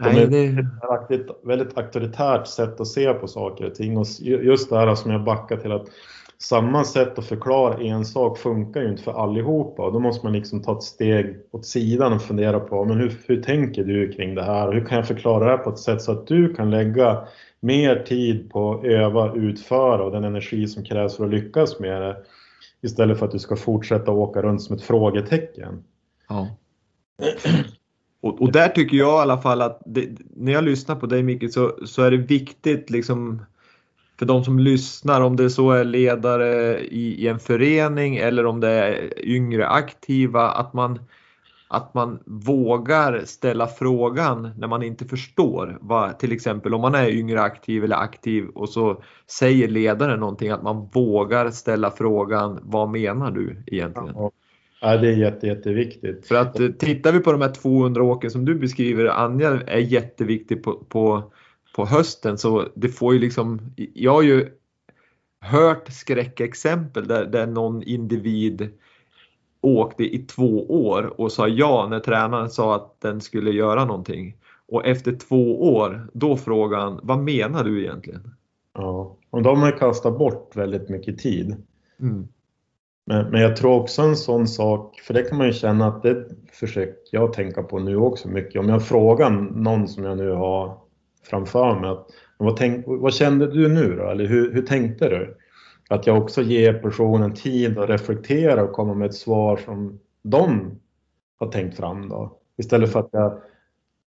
[0.00, 3.96] De Nej, är det, ett väldigt, väldigt auktoritärt sätt att se på saker och ting.
[3.96, 5.86] Och just det här som jag backar till att
[6.38, 9.82] samma sätt att förklara en sak funkar ju inte för allihopa.
[9.82, 13.12] Och då måste man liksom ta ett steg åt sidan och fundera på men hur,
[13.26, 14.72] hur tänker du kring det här?
[14.72, 17.28] Hur kan jag förklara det här på ett sätt så att du kan lägga
[17.60, 22.02] mer tid på att öva, utföra och den energi som krävs för att lyckas med
[22.02, 22.16] det.
[22.84, 25.84] Istället för att du ska fortsätta åka runt som ett frågetecken.
[26.28, 26.56] ja.
[28.20, 31.22] Och, och där tycker jag i alla fall att det, när jag lyssnar på dig
[31.22, 33.42] Micke så, så är det viktigt liksom
[34.18, 38.60] för de som lyssnar om det så är ledare i, i en förening eller om
[38.60, 40.98] det är yngre aktiva att man
[41.74, 47.08] att man vågar ställa frågan när man inte förstår vad till exempel om man är
[47.08, 52.88] yngre aktiv eller aktiv och så säger ledaren någonting att man vågar ställa frågan vad
[52.88, 54.14] menar du egentligen?
[54.14, 54.30] Ja,
[54.84, 56.26] Ja, det är jätte, jätteviktigt.
[56.26, 59.78] För att eh, tittar vi på de här 200 åken som du beskriver, Anja är
[59.78, 61.32] jätteviktig på, på,
[61.76, 64.48] på hösten så det får ju liksom, jag har ju
[65.40, 68.68] hört skräckexempel där, där någon individ
[69.64, 74.36] åkte i två år och sa ja när tränaren sa att den skulle göra någonting.
[74.68, 78.34] Och efter två år, då frågade han, vad menar du egentligen?
[78.74, 81.56] Ja, och de har kastat bort väldigt mycket tid.
[82.00, 82.28] Mm.
[83.06, 86.02] Men, men jag tror också en sån sak, för det kan man ju känna att
[86.02, 88.60] det försöker jag tänka på nu också mycket.
[88.60, 90.78] Om jag frågar någon som jag nu har
[91.30, 92.06] framför mig, att,
[92.36, 94.10] vad, tänk, vad kände du nu då?
[94.10, 95.36] Eller hur, hur tänkte du?
[95.88, 100.70] Att jag också ger personen tid att reflektera och komma med ett svar som de
[101.38, 102.38] har tänkt fram då.
[102.56, 103.40] Istället för att jag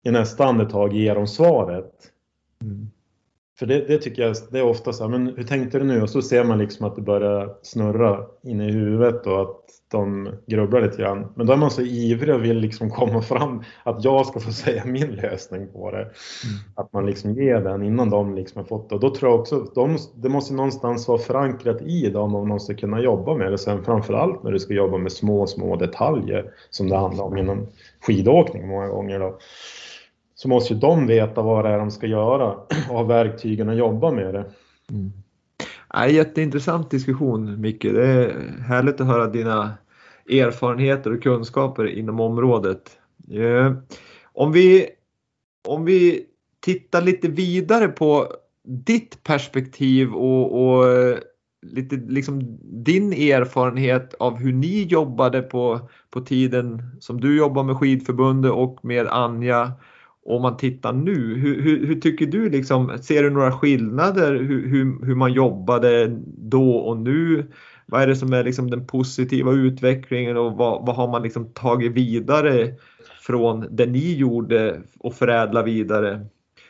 [0.03, 1.93] i nästa andetag ger dem svaret.
[2.62, 2.91] Mm.
[3.59, 6.03] För det, det tycker jag det är ofta så här, men hur tänkte du nu?
[6.03, 10.31] Och så ser man liksom att det börjar snurra inne i huvudet och att de
[10.47, 11.33] grubblar lite grann.
[11.35, 14.53] Men då är man så ivrig och vill liksom komma fram, att jag ska få
[14.53, 16.11] säga min lösning på det.
[16.75, 18.95] Att man liksom ger den innan de liksom har fått det.
[18.95, 22.61] Och då tror jag också, de, det måste någonstans vara förankrat i dem om de
[22.61, 23.59] ska kunna jobba med det.
[23.59, 27.67] Sen framförallt när du ska jobba med små, små detaljer som det handlar om inom
[28.01, 29.19] skidåkning många gånger.
[29.19, 29.39] Då
[30.37, 32.53] så måste ju de veta vad det är de ska göra
[32.89, 34.45] och ha verktygen att jobba med det.
[34.91, 35.12] Mm.
[35.93, 37.82] Ja, jätteintressant diskussion Micke.
[37.82, 39.74] Det är härligt att höra dina
[40.30, 42.99] erfarenheter och kunskaper inom området.
[43.32, 43.72] Eh,
[44.32, 44.87] om vi,
[45.68, 46.26] om vi
[46.61, 48.26] tittar lite vidare på
[48.64, 51.18] ditt perspektiv och, och eh,
[51.62, 57.76] lite liksom din erfarenhet av hur ni jobbade på, på tiden som du jobbar med
[57.76, 59.72] skidförbundet och med Anja.
[60.29, 64.68] Om man tittar nu, hur, hur, hur tycker du liksom, ser du några skillnader hur,
[64.68, 67.47] hur, hur, man jobbade då och nu?
[67.87, 71.53] Vad är det som är liksom den positiva utvecklingen och vad, vad har man liksom
[71.53, 72.74] tagit vidare
[73.20, 76.27] från det ni gjorde och förädla vidare?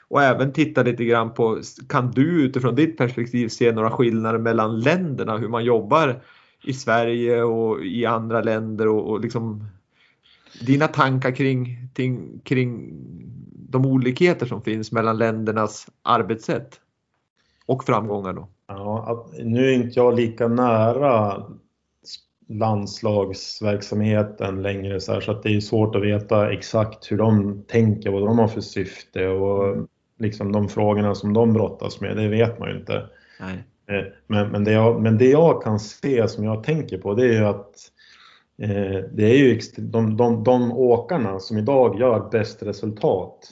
[0.09, 4.81] och även titta lite grann på, kan du utifrån ditt perspektiv se några skillnader mellan
[4.81, 6.23] länderna, hur man jobbar
[6.65, 9.65] i Sverige och i andra länder och, och liksom
[10.67, 12.93] dina tankar kring, kring, kring
[13.69, 16.81] de olikheter som finns mellan ländernas arbetssätt
[17.67, 18.49] och framgångar då?
[18.69, 21.43] Ja, nu är inte jag lika nära
[22.49, 28.11] landslagsverksamheten längre så, här, så att det är svårt att veta exakt hur de tänker,
[28.11, 29.87] vad de har för syfte och
[30.19, 33.07] liksom de frågorna som de brottas med, det vet man ju inte.
[33.41, 33.65] Nej.
[33.87, 37.25] Eh, men, men, det jag, men det jag kan se som jag tänker på det
[37.25, 37.75] är ju att
[39.13, 43.51] det är ju de, de, de åkarna som idag gör bäst resultat.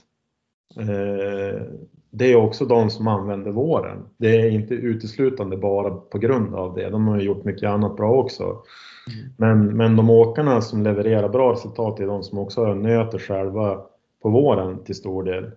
[0.79, 1.63] Eh,
[2.11, 3.99] det är också de som använder våren.
[4.17, 6.91] Det är inte uteslutande bara på grund av det.
[6.91, 8.45] De har ju gjort mycket annat bra också.
[8.45, 9.33] Mm.
[9.37, 13.81] Men, men de åkarna som levererar bra resultat är de som också nöter själva
[14.23, 15.51] på våren till stor del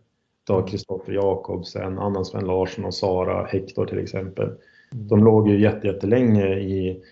[0.47, 4.45] ta Kristoffer Jakobsen, Anna Sven Larsson och Sara Hector till exempel.
[4.45, 5.07] Mm.
[5.07, 7.03] De låg ju jättelänge i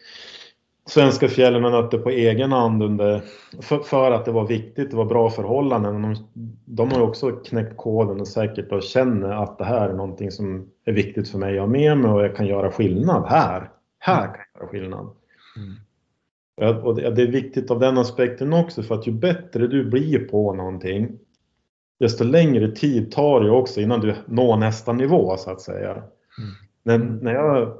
[0.85, 3.21] svenska fjällen och nötte på egen hand under,
[3.61, 6.01] för, för, att det var viktigt, det var bra förhållanden.
[6.01, 6.15] De,
[6.65, 10.31] de har ju också knäckt koden och säkert och känner att det här är någonting
[10.31, 13.69] som är viktigt för mig att ha med mig och jag kan göra skillnad här.
[13.99, 15.09] Här kan jag göra skillnad.
[15.57, 16.83] Mm.
[16.83, 20.19] Och det, det är viktigt av den aspekten också för att ju bättre du blir
[20.19, 21.19] på någonting
[21.99, 25.91] desto längre tid tar det också innan du når nästa nivå så att säga.
[25.91, 26.03] Mm.
[26.83, 27.77] När, när, jag,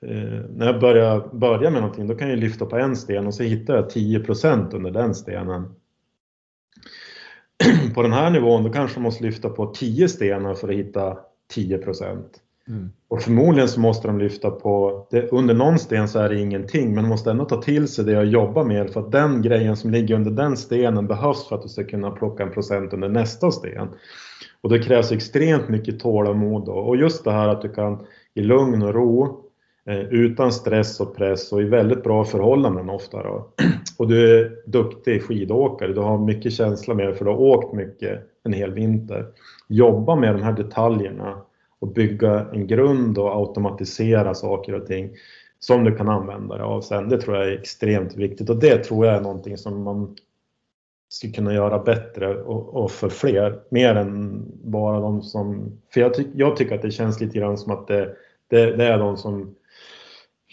[0.00, 3.42] när jag börjar, börjar med någonting då kan jag lyfta på en sten och så
[3.42, 5.74] hittar jag 10% under den stenen.
[7.94, 11.18] på den här nivån då kanske man måste lyfta på 10 stenar för att hitta
[11.54, 11.80] 10
[12.68, 12.90] Mm.
[13.08, 16.94] Och förmodligen så måste de lyfta på, det, under någon sten så är det ingenting
[16.94, 19.76] men de måste ändå ta till sig det och jobba med för att den grejen
[19.76, 23.08] som ligger under den stenen behövs för att du ska kunna plocka en procent under
[23.08, 23.88] nästa sten.
[24.60, 28.82] Och det krävs extremt mycket tålamod och just det här att du kan i lugn
[28.82, 29.45] och ro eh,
[29.88, 33.48] Eh, utan stress och press och i väldigt bra förhållanden ofta då.
[33.98, 37.74] Och du är duktig skidåkare, du har mycket känsla med det för du har åkt
[37.74, 39.26] mycket en hel vinter.
[39.68, 41.42] Jobba med de här detaljerna
[41.78, 45.10] och bygga en grund och automatisera saker och ting
[45.58, 47.08] som du kan använda dig av sen.
[47.08, 50.16] Det tror jag är extremt viktigt och det tror jag är någonting som man
[51.08, 53.60] skulle kunna göra bättre och, och för fler.
[53.68, 55.72] Mer än bara de som...
[55.94, 58.16] För jag, ty, jag tycker att det känns lite grann som att det,
[58.48, 59.54] det, det, är de som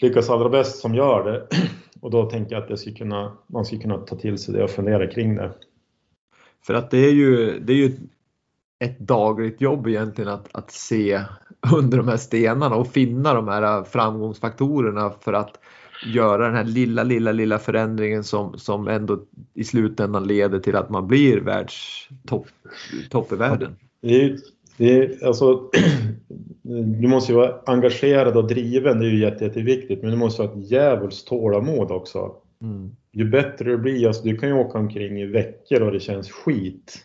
[0.00, 1.46] lyckas allra bäst som gör det.
[2.00, 4.70] Och då tänker jag att skulle kunna, man skulle kunna ta till sig det och
[4.70, 5.52] fundera kring det.
[6.66, 7.96] För att det är ju, det är ju
[8.78, 11.20] ett dagligt jobb egentligen att, att se
[11.76, 15.58] under de här stenarna och finna de här framgångsfaktorerna för att
[16.06, 19.22] göra den här lilla, lilla, lilla förändringen som, som ändå
[19.54, 22.46] i slutändan leder till att man blir världstopp
[23.10, 23.76] topp i världen.
[24.00, 24.38] Det är,
[24.76, 25.70] det är, alltså,
[27.00, 30.42] du måste ju vara engagerad och driven, det är ju jätte, jätteviktigt, men du måste
[30.42, 32.32] ha ett djävulskt tålamod också.
[32.62, 32.96] Mm.
[33.12, 36.30] Ju bättre du blir, alltså, du kan ju åka omkring i veckor och det känns
[36.30, 36.98] skit.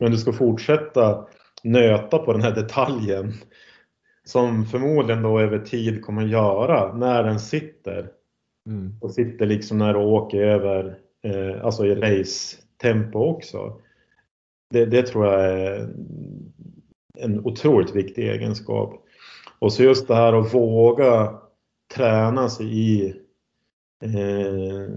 [0.00, 1.26] Men du ska fortsätta
[1.62, 3.32] nöta på den här detaljen
[4.24, 8.10] som förmodligen då över tid kommer göra när den sitter.
[8.66, 8.92] Mm.
[9.00, 13.80] Och sitter liksom när du åker över, eh, alltså i race-tempo också.
[14.70, 15.88] Det, det, tror jag är
[17.18, 19.04] en otroligt viktig egenskap.
[19.58, 21.34] Och så just det här att våga
[21.94, 23.14] träna sig i
[24.02, 24.94] eh,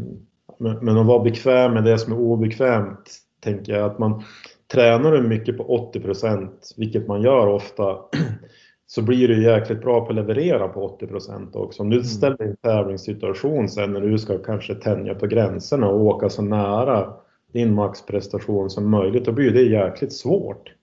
[0.60, 4.24] men att vara bekväm med det som är obekvämt tänker jag att man
[4.72, 7.98] tränar du mycket på 80% vilket man gör ofta,
[8.88, 11.08] så blir du jäkligt bra på att leverera på 80
[11.54, 11.82] också.
[11.82, 12.06] Om du mm.
[12.06, 16.30] ställer dig i en tävlingssituation sen när du ska kanske tänja på gränserna och åka
[16.30, 17.14] så nära
[17.54, 20.74] din maxprestation som möjligt, då blir det jäkligt svårt.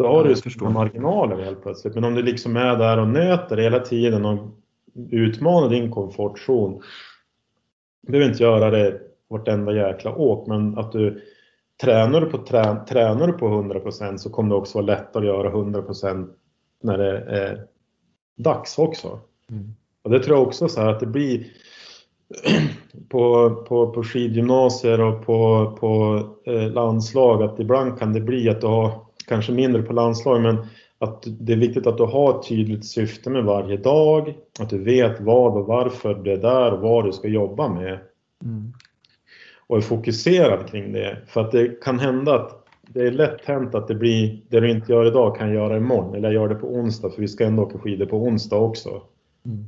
[0.00, 1.94] Då har ja, du stora marginaler helt plötsligt.
[1.94, 4.38] Men om du liksom är där och nöter hela tiden och
[5.10, 6.80] utmanar din komfortzon.
[8.02, 11.22] Du behöver inte göra det vartenda jäkla åk, men att du
[11.82, 15.36] tränar du på, trä, tränar du på 100% så kommer det också vara lättare att
[15.36, 16.28] göra 100%
[16.82, 17.66] när det är
[18.36, 19.18] dags också.
[19.50, 19.74] Mm.
[20.02, 21.46] Och det tror jag också så här att det blir
[23.08, 26.22] på, på, på skidgymnasier och på, på
[26.52, 30.56] eh, landslag att ibland kan det bli att du har kanske mindre på landslag men
[30.98, 34.78] att det är viktigt att du har ett tydligt syfte med varje dag, att du
[34.78, 37.98] vet vad och varför det är där och vad du ska jobba med.
[38.44, 38.72] Mm.
[39.66, 41.18] Och är fokuserad kring det.
[41.26, 44.70] För att det kan hända att det är lätt hänt att det blir, det du
[44.70, 47.28] inte gör idag kan jag göra imorgon eller jag gör det på onsdag för vi
[47.28, 49.02] ska ändå åka skidor på onsdag också.
[49.46, 49.64] Mm.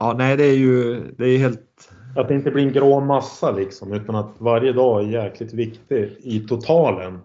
[0.00, 1.90] Ja, nej det är ju det är helt...
[2.16, 6.16] Att det inte blir en grå massa liksom utan att varje dag är jäkligt viktig
[6.22, 7.18] i totalen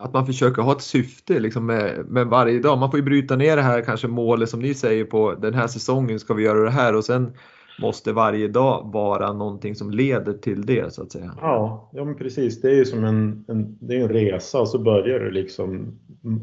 [0.00, 2.78] att man försöker ha ett syfte liksom med, med varje dag.
[2.78, 5.66] Man får ju bryta ner det här kanske målet som ni säger på den här
[5.66, 7.32] säsongen ska vi göra det här och sen
[7.80, 11.34] måste varje dag vara någonting som leder till det så att säga.
[11.40, 12.60] Ja, ja men precis.
[12.60, 15.98] Det är ju som en, en, det är en resa och så börjar du liksom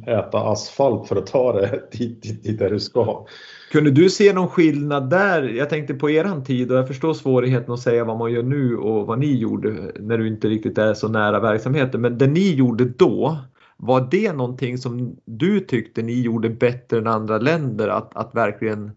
[0.08, 3.26] äta asfalt för att ta det dit, dit, dit där du ska.
[3.72, 5.44] Kunde du se någon skillnad där?
[5.44, 8.78] Jag tänkte på eran tid och jag förstår svårigheten att säga vad man gör nu
[8.78, 12.02] och vad ni gjorde när du inte riktigt är så nära verksamheten.
[12.02, 13.38] Men det ni gjorde då,
[13.78, 17.88] var det någonting som du tyckte ni gjorde bättre än andra länder?
[17.88, 18.92] Att, att verkligen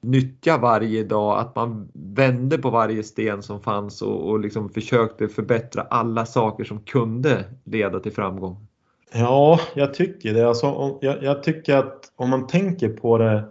[0.00, 5.28] nyttja varje dag, att man vände på varje sten som fanns och, och liksom försökte
[5.28, 8.66] förbättra alla saker som kunde leda till framgång?
[9.12, 10.48] Ja, jag tycker det.
[10.48, 13.44] Alltså, jag, jag tycker att om man tänker på det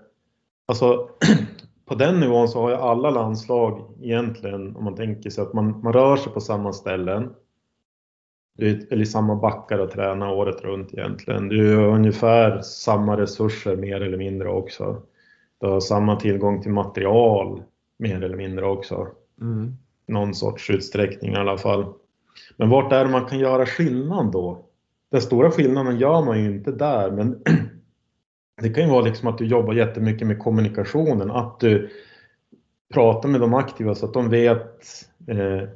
[0.67, 1.09] Alltså,
[1.85, 5.81] på den nivån så har ju alla landslag egentligen, om man tänker sig att man,
[5.83, 7.33] man rör sig på samma ställen.
[8.59, 11.47] Eller i samma backar och tränar året runt egentligen.
[11.47, 15.01] Du har ungefär samma resurser mer eller mindre också.
[15.59, 17.63] Du har samma tillgång till material
[17.97, 19.07] mer eller mindre också.
[19.41, 19.73] Mm.
[20.07, 21.85] Någon sorts utsträckning i alla fall.
[22.57, 24.65] Men vart är det man kan göra skillnad då?
[25.11, 27.43] Den stora skillnaden gör man ju inte där, men
[28.61, 31.89] det kan ju vara liksom att du jobbar jättemycket med kommunikationen, att du
[32.93, 34.81] pratar med de aktiva så att de vet
[35.27, 35.69] eh,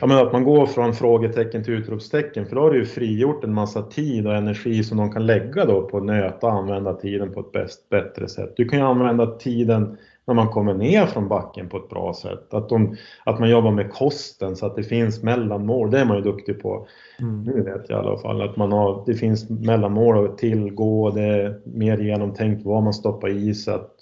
[0.00, 3.44] ja, men att man går från frågetecken till utropstecken för då har du ju frigjort
[3.44, 6.94] en massa tid och energi som de kan lägga då på att nöta och använda
[6.94, 8.52] tiden på ett bäst, bättre sätt.
[8.56, 9.96] Du kan ju använda tiden
[10.30, 12.54] när man kommer ner från backen på ett bra sätt.
[12.54, 16.16] Att, de, att man jobbar med kosten så att det finns mellanmål, det är man
[16.16, 16.86] ju duktig på.
[17.18, 17.42] Mm.
[17.44, 21.22] Nu vet jag i alla fall att man har, det finns mellanmål att tillgå, det
[21.22, 23.96] är mer genomtänkt vad man stoppar i sig, att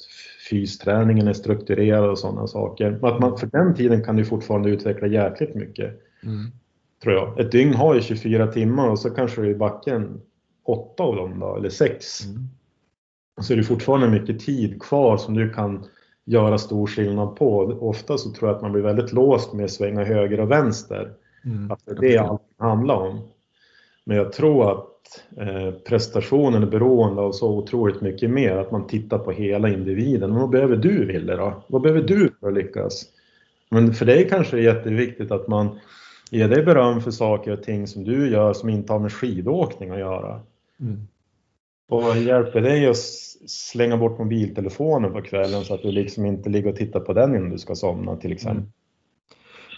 [0.51, 2.99] fysträningen är strukturerad och sådana saker.
[3.03, 6.01] Att man, för den tiden kan du fortfarande utveckla jäkligt mycket.
[6.25, 6.51] Mm.
[7.03, 7.41] Tror jag.
[7.41, 10.21] Ett dygn har ju 24 timmar och så kanske du är i backen
[10.65, 12.27] åtta av dem då, eller sex.
[12.27, 12.49] Mm.
[13.41, 15.85] Så är det fortfarande mycket tid kvar som du kan
[16.29, 17.59] göra stor skillnad på.
[17.81, 21.13] Ofta så tror jag att man blir väldigt låst med att svänga höger och vänster.
[21.45, 21.71] Mm.
[21.71, 23.21] Att det är det allt handlar om.
[24.05, 28.57] Men jag tror att eh, prestationen är beroende av så otroligt mycket mer.
[28.57, 30.35] Att man tittar på hela individen.
[30.35, 31.63] vad behöver du Wille då?
[31.67, 33.05] Vad behöver du för att lyckas?
[33.71, 35.79] Men för dig kanske det är jätteviktigt att man
[36.31, 39.91] ger dig beröm för saker och ting som du gör som inte har med skidåkning
[39.91, 40.41] att göra.
[40.81, 41.07] Mm.
[41.89, 42.97] Och hjälper dig att
[43.47, 47.35] slänga bort mobiltelefonen på kvällen så att du liksom inte ligger och tittar på den
[47.35, 48.57] innan du ska somna till exempel.
[48.57, 48.73] Mm.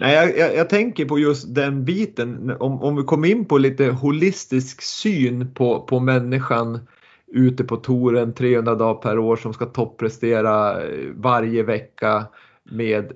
[0.00, 3.58] Nej, jag, jag, jag, tänker på just den biten, om, om vi kommer in på
[3.58, 6.78] lite holistisk syn på, på människan
[7.26, 12.26] ute på touren 300 dagar per år som ska topprestera eh, varje vecka
[12.64, 13.12] med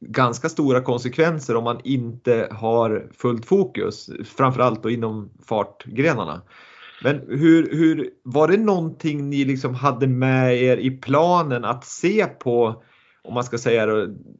[0.00, 6.42] ganska stora konsekvenser om man inte har fullt fokus, framförallt då inom fartgrenarna.
[7.02, 12.26] Men hur, hur, var det någonting ni liksom hade med er i planen att se
[12.26, 12.82] på,
[13.22, 13.86] om man ska säga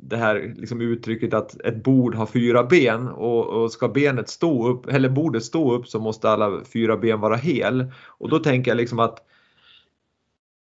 [0.01, 4.69] det här liksom uttrycket att ett bord har fyra ben och, och ska benet stå
[4.69, 7.93] upp, eller bordet stå upp så måste alla fyra ben vara hel.
[8.07, 9.25] Och då tänker jag liksom att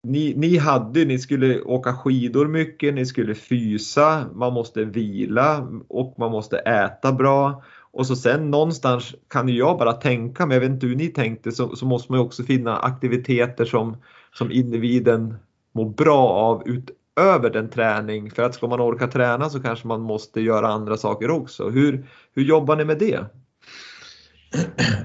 [0.03, 6.15] ni, ni hade, ni skulle åka skidor mycket, ni skulle fysa, man måste vila och
[6.17, 7.63] man måste äta bra.
[7.93, 11.07] Och så sen någonstans kan ju jag bara tänka mig, jag vet inte hur ni
[11.07, 13.97] tänkte, så, så måste man ju också finna aktiviteter som,
[14.33, 15.35] som individen
[15.71, 18.31] mår bra av utöver den träning.
[18.31, 21.69] För att ska man orka träna så kanske man måste göra andra saker också.
[21.69, 23.25] Hur, hur jobbar ni med det?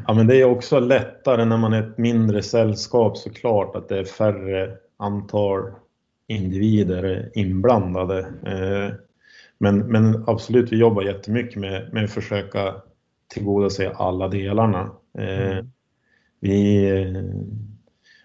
[0.07, 3.99] Ja, men det är också lättare när man är ett mindre sällskap såklart att det
[3.99, 5.71] är färre antal
[6.29, 8.19] individer inblandade.
[8.19, 8.95] Eh,
[9.67, 12.75] Eh, men, men absolut, vi jobbar jättemycket med, med att försöka
[13.35, 14.91] tillgodose alla delarna.
[15.19, 15.71] Eh, mm.
[16.41, 17.23] vi,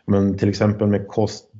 [0.05, 1.51] men till exempel med, kost,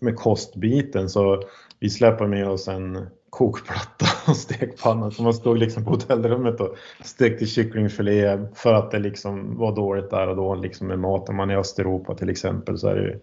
[0.00, 1.42] med kostbiten så
[1.80, 5.10] vi släpper med oss en kokplatta och stekpanna.
[5.10, 10.10] Så man stod liksom på hotellrummet och stekte kycklingfilé för att det liksom var dåligt
[10.10, 11.36] där och då liksom med maten.
[11.36, 13.20] Man är i Östeuropa till exempel så är det ju,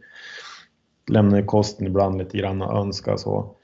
[1.12, 3.56] lämnar kosten ibland lite grann att önska så.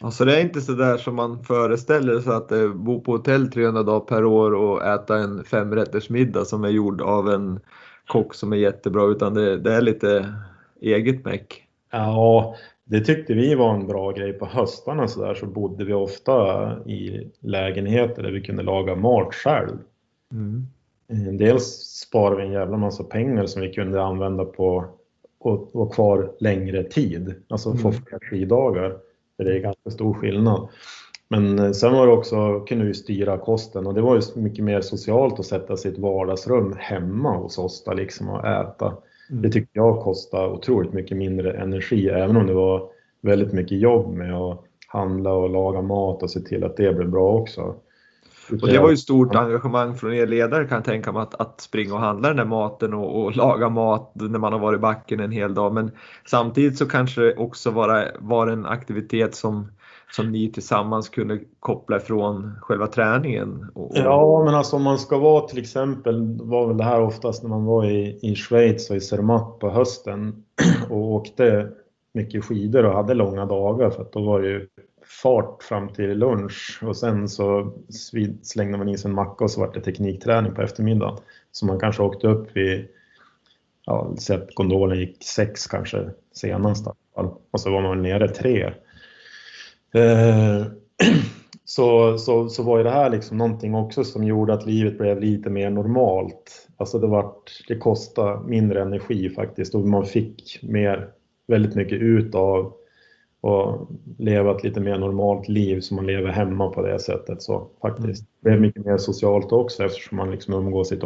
[0.00, 3.52] Alltså det är inte så där som man föreställer sig att eh, bo på hotell
[3.52, 7.60] 300 dagar per år och äta en femrättersmiddag som är gjord av en
[8.06, 10.34] kock som är jättebra utan det, det är lite
[10.80, 11.66] eget meck.
[11.90, 14.32] Ja, det tyckte vi var en bra grej.
[14.32, 19.34] På höstarna så där så bodde vi ofta i lägenheter där vi kunde laga mat
[19.34, 19.78] själv.
[20.32, 20.66] Mm.
[21.08, 21.64] Eh, dels
[22.06, 24.84] sparade vi en jävla massa pengar som vi kunde använda på
[25.44, 27.82] att vara kvar längre tid, alltså mm.
[27.82, 28.96] få fler fridagar.
[29.40, 30.68] För det är ganska stor skillnad.
[31.28, 34.64] Men eh, sen var det också, kunde vi styra kosten och det var ju mycket
[34.64, 38.86] mer socialt att sätta ett vardagsrum hemma hos oss där liksom och äta.
[39.30, 39.42] Mm.
[39.42, 42.88] Det tyckte jag kostade otroligt mycket mindre energi, även om det var
[43.20, 47.10] väldigt mycket jobb med att handla och laga mat och se till att det blev
[47.10, 47.74] bra också.
[48.52, 51.60] Och det var ju stort engagemang från er ledare kan jag tänka mig att, att
[51.60, 54.80] springa och handla den där maten och, och, laga mat när man har varit i
[54.80, 55.74] backen en hel dag.
[55.74, 55.90] Men
[56.26, 59.72] samtidigt så kanske det också var, var en aktivitet som,
[60.12, 63.70] som ni tillsammans kunde koppla ifrån själva träningen?
[63.74, 63.92] Och...
[63.94, 67.50] Ja, men alltså om man ska vara till exempel, var väl det här oftast när
[67.50, 70.44] man var i, i Schweiz och i Zermatt på hösten
[70.90, 71.68] och åkte
[72.14, 74.66] mycket skidor och hade långa dagar för att då var det ju
[75.22, 77.72] fart fram till lunch och sen så
[78.42, 81.18] slängde man i sig en macka och så var det teknikträning på eftermiddagen.
[81.52, 82.88] Så man kanske åkte upp vid,
[83.86, 86.86] ja, säg att gondolen gick sex kanske senast
[87.50, 88.72] och så var man nere tre.
[89.94, 90.66] Eh,
[91.64, 95.20] så, så, så var ju det här liksom någonting också som gjorde att livet blev
[95.20, 96.68] lite mer normalt.
[96.76, 97.34] Alltså det, var,
[97.68, 101.08] det kostade mindre energi faktiskt och man fick mer,
[101.46, 102.79] väldigt mycket ut av
[103.40, 103.88] och
[104.18, 107.42] leva ett lite mer normalt liv som man lever hemma på det sättet.
[107.42, 108.24] Så faktiskt.
[108.40, 110.96] Det blev mycket mer socialt också eftersom man liksom umgås i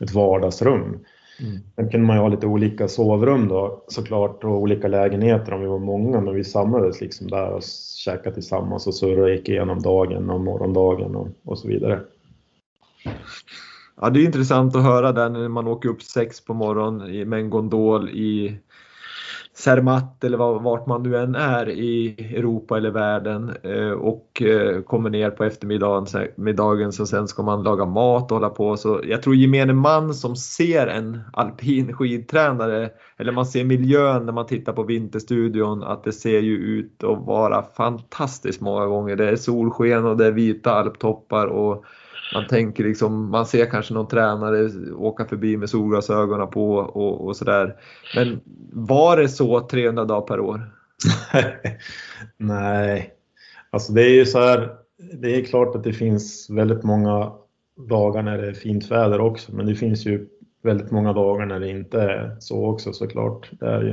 [0.00, 0.98] ett vardagsrum.
[1.40, 1.58] Mm.
[1.76, 5.66] Sen kunde man ju ha lite olika sovrum då såklart och olika lägenheter om vi
[5.66, 7.62] var många men vi samlades liksom där och
[8.04, 12.00] käkade tillsammans och surrade och gick igenom dagen och morgondagen och, och så vidare.
[14.00, 17.38] Ja, det är intressant att höra där när man åker upp sex på morgonen med
[17.38, 18.56] en gondol i
[19.56, 25.10] Zermatt eller vart man nu än är i Europa eller världen eh, och eh, kommer
[25.10, 28.76] ner på eftermiddagen så sen ska man laga mat och hålla på.
[28.76, 34.32] Så jag tror gemene man som ser en alpin skidtränare eller man ser miljön när
[34.32, 39.16] man tittar på Vinterstudion att det ser ju ut att vara fantastiskt många gånger.
[39.16, 41.84] Det är solsken och det är vita alptoppar och
[42.34, 47.36] man tänker liksom, man ser kanske någon tränare åka förbi med solglasögonen på och, och
[47.36, 47.76] sådär.
[48.16, 48.40] Men
[48.72, 50.70] var det så 300 dagar per år?
[52.36, 53.14] Nej,
[53.70, 54.76] alltså det är ju så här.
[55.12, 57.32] Det är klart att det finns väldigt många
[57.88, 60.28] dagar när det är fint väder också, men det finns ju
[60.62, 63.50] väldigt många dagar när det inte är så också såklart.
[63.60, 63.90] Det är ju.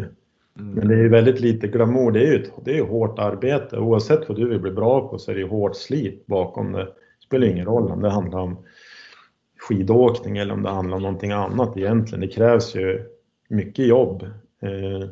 [0.59, 0.73] Mm.
[0.73, 2.11] Men det är ju väldigt lite glamour.
[2.11, 3.77] Det är ju, det är ju hårt arbete.
[3.77, 6.87] Oavsett vad du vill bli bra på så är det ju hårt slit bakom det
[7.31, 8.57] spelar ingen roll om det handlar om
[9.59, 12.21] skidåkning eller om det handlar om någonting annat egentligen.
[12.21, 13.03] Det krävs ju
[13.49, 14.23] mycket jobb.
[14.61, 15.09] Eh,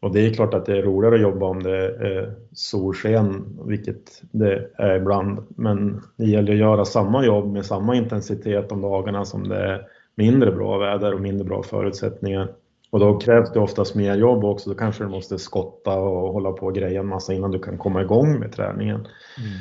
[0.00, 3.58] och det är klart att det är roligare att jobba om det är eh, solsken,
[3.66, 5.38] vilket det är ibland.
[5.48, 9.86] Men det gäller att göra samma jobb med samma intensitet de dagarna som det är
[10.14, 12.52] mindre bra väder och mindre bra förutsättningar.
[12.90, 14.70] Och då krävs det oftast mer jobb också.
[14.70, 17.78] Då kanske du måste skotta och hålla på och greja en massa innan du kan
[17.78, 19.00] komma igång med träningen.
[19.00, 19.58] Mm.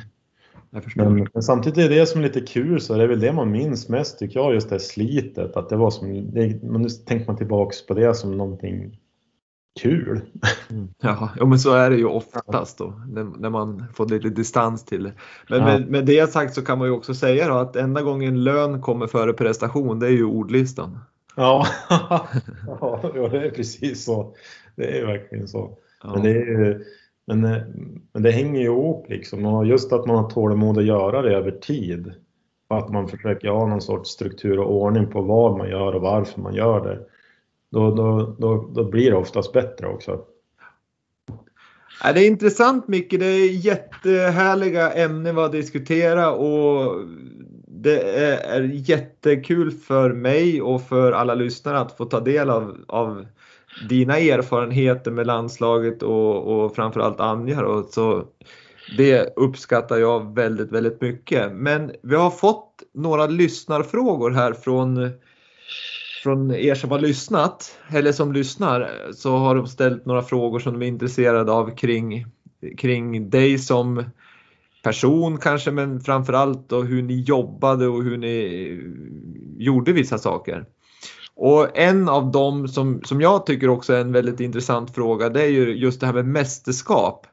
[0.96, 3.52] Men, men, samtidigt är det som är lite kul så är det väl det man
[3.52, 5.58] minns mest tycker jag, just det slitet.
[5.58, 9.00] Att det var som, det, nu tänker man tillbaks på det som någonting
[9.82, 10.22] kul.
[10.70, 10.88] Mm.
[11.02, 14.86] Ja, ja, men så är det ju oftast då när, när man får lite distans
[14.86, 15.14] till det.
[15.50, 15.66] Men ja.
[15.66, 18.82] med, med, det sagt så kan man ju också säga då att enda gången lön
[18.82, 21.00] kommer före prestation det är ju ordlistan.
[21.36, 21.68] Ja,
[22.68, 23.00] ja
[23.32, 24.36] det är precis så.
[24.76, 25.78] Det är verkligen så.
[26.04, 26.14] Ja.
[26.14, 26.86] Men det är ju,
[27.28, 27.62] men, eh,
[28.14, 31.36] men det hänger ju ihop liksom och just att man har tålamod att göra det
[31.36, 32.14] över tid.
[32.70, 36.02] Och att man försöker ha någon sorts struktur och ordning på vad man gör och
[36.02, 37.00] varför man gör det.
[37.72, 40.22] Då, då, då, då blir det oftast bättre också.
[42.04, 47.02] Det är intressant Micke, det är jättehärliga ämnen att diskutera och
[47.68, 53.26] det är jättekul för mig och för alla lyssnare att få ta del av, av
[53.90, 57.62] dina erfarenheter med landslaget och, och framförallt Anja.
[57.62, 58.26] Då, så
[58.98, 61.52] det uppskattar jag väldigt, väldigt mycket.
[61.52, 65.10] Men vi har fått några lyssnarfrågor här från,
[66.24, 70.74] från er som har lyssnat, eller som lyssnar, så har de ställt några frågor som
[70.74, 72.26] de är intresserade av kring,
[72.78, 74.04] kring dig som
[74.84, 78.82] person kanske, men framförallt då hur ni jobbade och hur ni
[79.58, 80.66] gjorde vissa saker.
[81.40, 85.42] Och en av dem som, som jag tycker också är en väldigt intressant fråga, det
[85.42, 87.28] är ju just det här med mästerskap.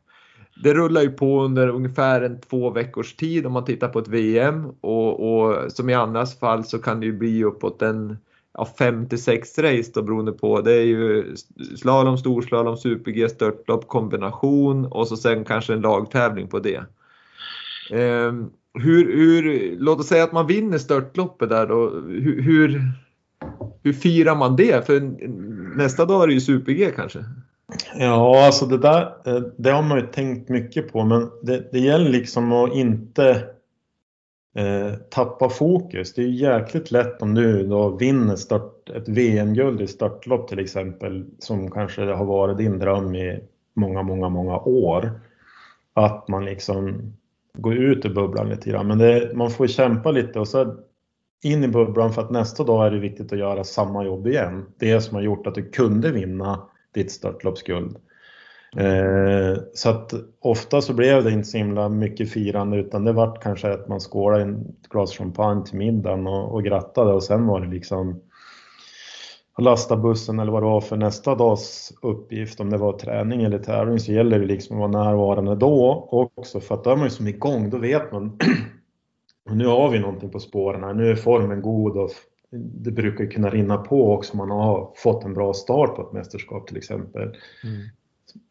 [0.62, 4.08] Det rullar ju på under ungefär en två veckors tid om man tittar på ett
[4.08, 8.16] VM och, och som i annars fall så kan det ju bli uppåt en
[8.54, 10.60] ja, 5 till 6 race då beroende på.
[10.60, 11.36] Det är ju
[11.76, 16.84] slalom, storslalom, super-G, störtlopp, kombination och så sen kanske en lagtävling på det.
[17.90, 18.32] Eh,
[18.74, 21.90] hur, hur, låt oss säga att man vinner störtloppet där då.
[21.90, 22.82] Hur, hur,
[23.82, 24.86] hur firar man det?
[24.86, 25.00] För
[25.76, 27.24] nästa dag är det ju super-G kanske.
[27.98, 31.78] Ja, alltså det där eh, det har man ju tänkt mycket på men det, det
[31.78, 33.30] gäller liksom att inte
[34.54, 36.14] eh, tappa fokus.
[36.14, 40.58] Det är ju jäkligt lätt om du då vinner start, ett VM-guld i startlopp till
[40.58, 43.40] exempel som kanske har varit din dröm i
[43.74, 45.20] många, många, många år.
[45.94, 47.12] Att man liksom
[47.58, 48.86] går ut ur bubblan lite grann.
[48.86, 50.76] Men det, man får kämpa lite och så
[51.44, 54.66] in i bubblan för att nästa dag är det viktigt att göra samma jobb igen.
[54.78, 56.60] Det som har gjort att du kunde vinna
[56.94, 57.96] ditt störtloppsguld.
[58.76, 63.42] Eh, så att ofta så blev det inte så himla mycket firande utan det vart
[63.42, 67.60] kanske att man skålade en glas champagne till middagen och, och grattade och sen var
[67.60, 68.20] det liksom
[69.56, 73.42] att lasta bussen eller vad det var för nästa dags uppgift, om det var träning
[73.42, 76.96] eller tävling, så gäller det liksom att vara närvarande då också för att då är
[76.96, 78.38] man ju som igång, då vet man
[79.50, 82.10] nu har vi någonting på spåren här, nu är formen god och
[82.56, 86.12] det brukar kunna rinna på också om man har fått en bra start på ett
[86.12, 87.36] mästerskap till exempel.
[87.64, 87.86] Mm.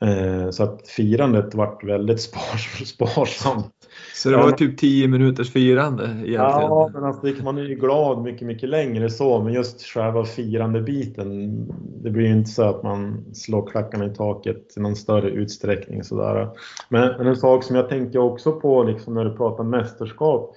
[0.01, 3.71] Eh, så att firandet vart väldigt spars, sparsamt.
[4.15, 6.37] Så det var typ 10 minuters firande egentligen?
[6.39, 11.57] Ja, men alltså, man är ju glad mycket, mycket längre så, men just själva firandebiten,
[12.03, 16.03] det blir ju inte så att man slår klackarna i taket i någon större utsträckning
[16.03, 16.49] sådär.
[16.89, 20.55] Men, men en sak som jag tänker också på liksom när du pratar mästerskap,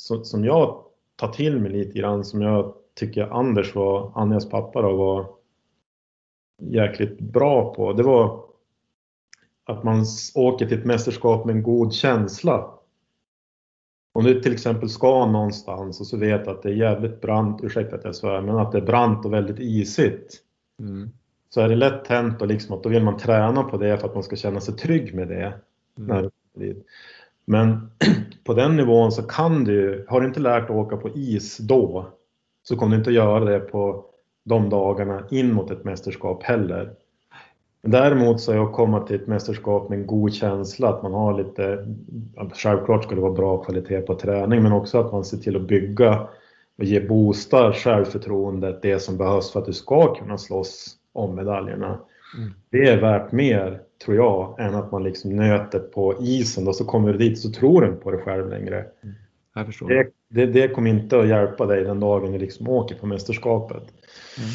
[0.00, 0.84] så, som jag
[1.16, 5.26] tar till mig lite grann, som jag tycker Anders var, Anjas pappa då, var
[6.62, 8.44] jäkligt bra på, det var
[9.64, 12.74] att man åker till ett mästerskap med en god känsla.
[14.12, 17.96] Om du till exempel ska någonstans och så vet att det är jävligt brant, ursäkta
[17.96, 20.34] att jag svär, men att det är brant och väldigt isigt.
[20.80, 21.10] Mm.
[21.50, 24.08] Så är det lätt hänt och liksom att då vill man träna på det för
[24.08, 25.60] att man ska känna sig trygg med det.
[25.98, 26.30] Mm.
[27.48, 27.90] Men
[28.44, 31.58] på den nivån så kan du, har du inte lärt dig att åka på is
[31.58, 32.06] då,
[32.62, 34.04] så kommer du inte att göra det på
[34.44, 36.90] de dagarna in mot ett mästerskap heller.
[37.82, 41.38] Däremot så är att komma till ett mästerskap med en god känsla, att man har
[41.38, 41.86] lite,
[42.54, 45.68] självklart ska det vara bra kvalitet på träning, men också att man ser till att
[45.68, 46.28] bygga
[46.78, 52.00] och ge boosta självförtroendet, det som behövs för att du ska kunna slåss om medaljerna.
[52.36, 52.54] Mm.
[52.70, 56.84] Det är värt mer, tror jag, än att man liksom nöter på isen och så
[56.84, 58.84] kommer du dit så tror du inte på dig själv längre.
[59.02, 59.14] Mm.
[59.88, 63.82] Det, det, det, kommer inte att hjälpa dig den dagen du liksom åker på mästerskapet.
[63.82, 64.50] Mm.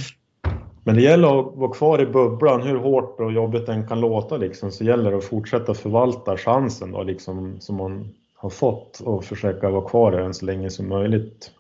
[0.84, 4.38] Men det gäller att vara kvar i bubblan, hur hårt och jobbigt den kan låta
[4.38, 9.26] liksom, så gäller det att fortsätta förvalta chansen då, liksom, som man har fått och
[9.26, 11.52] försöka vara kvar där än så länge som möjligt.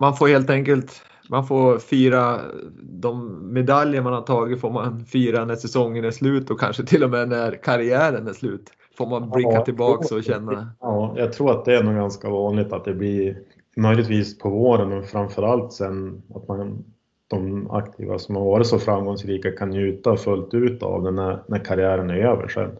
[0.00, 2.40] Man får helt enkelt man får fira
[2.82, 7.04] de medaljer man har tagit får man fira när säsongen är slut och kanske till
[7.04, 8.70] och med när karriären är slut.
[8.98, 10.72] Får man blicka ja, tillbaks och känna.
[10.80, 13.38] Ja, jag tror att det är nog ganska vanligt att det blir
[13.76, 16.84] möjligtvis på våren men framförallt sen att man
[17.28, 21.58] de aktiva som har varit så framgångsrika kan njuta fullt ut av det när, när
[21.58, 22.70] karriären är över sen.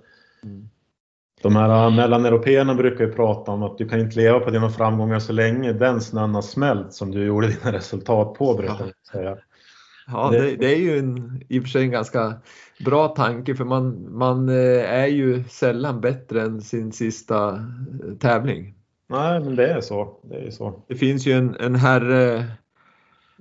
[1.43, 5.19] De här mellaneuropeerna brukar ju prata om att du kan inte leva på dina framgångar
[5.19, 9.13] så länge den snön har smält som du gjorde dina resultat på, brukar ja.
[9.13, 9.37] säga.
[10.07, 12.35] Ja, det, det, är ju en, i och för sig en ganska
[12.85, 18.75] bra tanke för man, man äh, är ju sällan bättre än sin sista äh, tävling.
[19.09, 20.21] Nej, men det är så.
[20.23, 20.83] Det, är så.
[20.89, 22.45] det finns ju en, en herre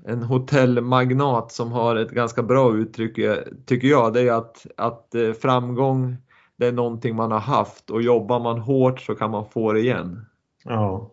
[0.06, 3.20] en hotellmagnat som har ett ganska bra uttryck
[3.66, 4.14] tycker jag.
[4.14, 6.18] Det är att, att eh, framgång
[6.60, 9.80] det är någonting man har haft och jobbar man hårt så kan man få det
[9.80, 10.26] igen.
[10.64, 11.12] Ja.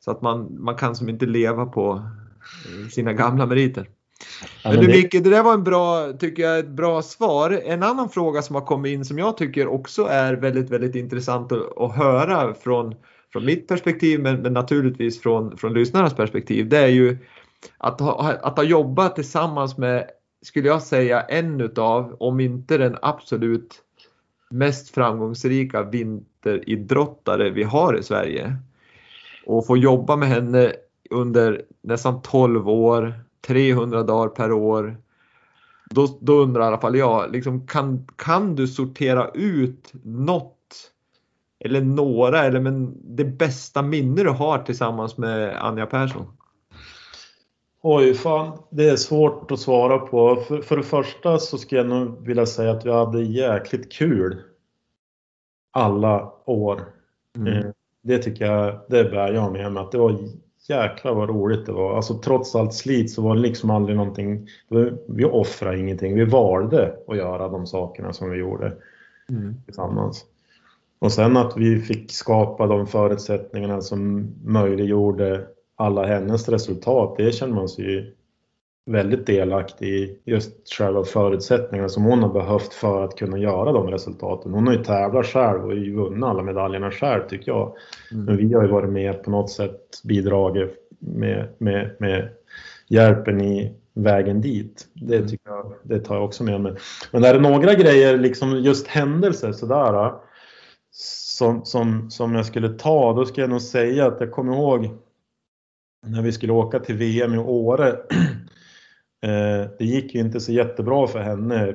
[0.00, 3.88] Så att man, man kan som inte leva på eh, sina gamla meriter.
[4.62, 4.98] Ja, men, men du det...
[4.98, 7.62] Micke, det där var en bra, tycker jag, ett bra svar.
[7.64, 11.52] En annan fråga som har kommit in som jag tycker också är väldigt, väldigt intressant
[11.52, 12.94] att, att höra från,
[13.32, 16.68] från mitt perspektiv men, men naturligtvis från, från lyssnarnas perspektiv.
[16.68, 17.18] Det är ju
[17.78, 20.10] att ha, att ha jobbat tillsammans med,
[20.42, 23.84] skulle jag säga, en utav, om inte den absolut
[24.50, 28.56] mest framgångsrika vinteridrottare vi har i Sverige.
[29.46, 30.72] Och få jobba med henne
[31.10, 33.14] under nästan 12 år,
[33.46, 34.96] 300 dagar per år.
[35.90, 40.54] Då, då undrar i alla fall jag, liksom, kan, kan du sortera ut något
[41.60, 46.37] eller några, eller men det bästa minne du har tillsammans med Anja Persson?
[47.90, 48.58] Oj, fan.
[48.70, 50.36] Det är svårt att svara på.
[50.36, 54.42] För, för det första så skulle jag nog vilja säga att vi hade jäkligt kul
[55.70, 56.80] alla år.
[57.36, 57.52] Mm.
[57.52, 57.64] Eh,
[58.02, 59.82] Det tycker jag, det bär jag med mig.
[59.82, 60.18] Att det var
[60.68, 61.96] jäklar vad roligt det var.
[61.96, 64.48] Alltså trots allt slit så var det liksom aldrig någonting.
[65.08, 66.14] Vi offrade ingenting.
[66.14, 68.72] Vi valde att göra de sakerna som vi gjorde
[69.30, 69.54] Mm.
[69.64, 70.24] tillsammans.
[70.98, 75.46] Och sen att vi fick skapa de förutsättningarna som möjliggjorde
[75.78, 77.14] alla hennes resultat.
[77.16, 78.14] Det känner man sig ju
[78.86, 80.18] väldigt delaktig i.
[80.24, 84.52] Just själva förutsättningarna som hon har behövt för att kunna göra de resultaten.
[84.52, 87.72] Hon har ju tävlat själv och ju vunnit alla medaljerna själv tycker jag.
[88.12, 88.24] Mm.
[88.24, 92.28] Men vi har ju varit med på något sätt bidragit med, med, med
[92.88, 94.86] hjälpen i vägen dit.
[94.94, 95.28] Det Mm.
[95.28, 96.74] tycker jag, det tar jag också med mig.
[97.12, 100.12] Men är det några grejer, liksom just händelser sådär,
[101.38, 104.88] som, som, som jag skulle ta, då ska jag nog säga att jag kommer ihåg
[106.06, 107.96] när vi skulle åka till VM i Åre.
[109.22, 111.74] Eh, det gick ju inte så jättebra för henne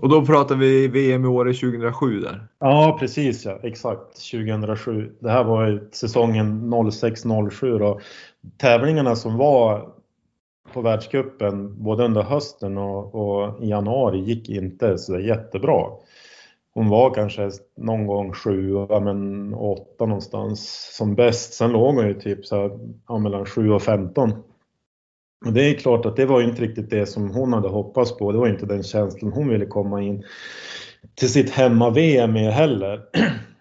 [0.00, 2.48] Och då pratar vi VM i Åre 2007 där.
[2.58, 3.58] Ja, precis ja.
[3.62, 4.30] Exakt.
[4.30, 5.12] 2007.
[5.20, 8.00] Det här var ju säsongen 06-07 då.
[8.58, 9.88] Tävlingarna som var
[10.72, 15.90] på världscupen både under hösten och, och i januari gick inte så jättebra.
[16.76, 21.54] Hon var kanske någon gång sjua men åtta någonstans som bäst.
[21.54, 22.78] Sen låg hon ju typ så här,
[23.08, 24.30] ja, mellan 7 och 15.
[25.46, 28.16] Och det är klart att det var ju inte riktigt det som hon hade hoppats
[28.16, 28.32] på.
[28.32, 30.24] Det var inte den känslan hon ville komma in
[31.14, 33.02] till sitt hemma-VM med heller.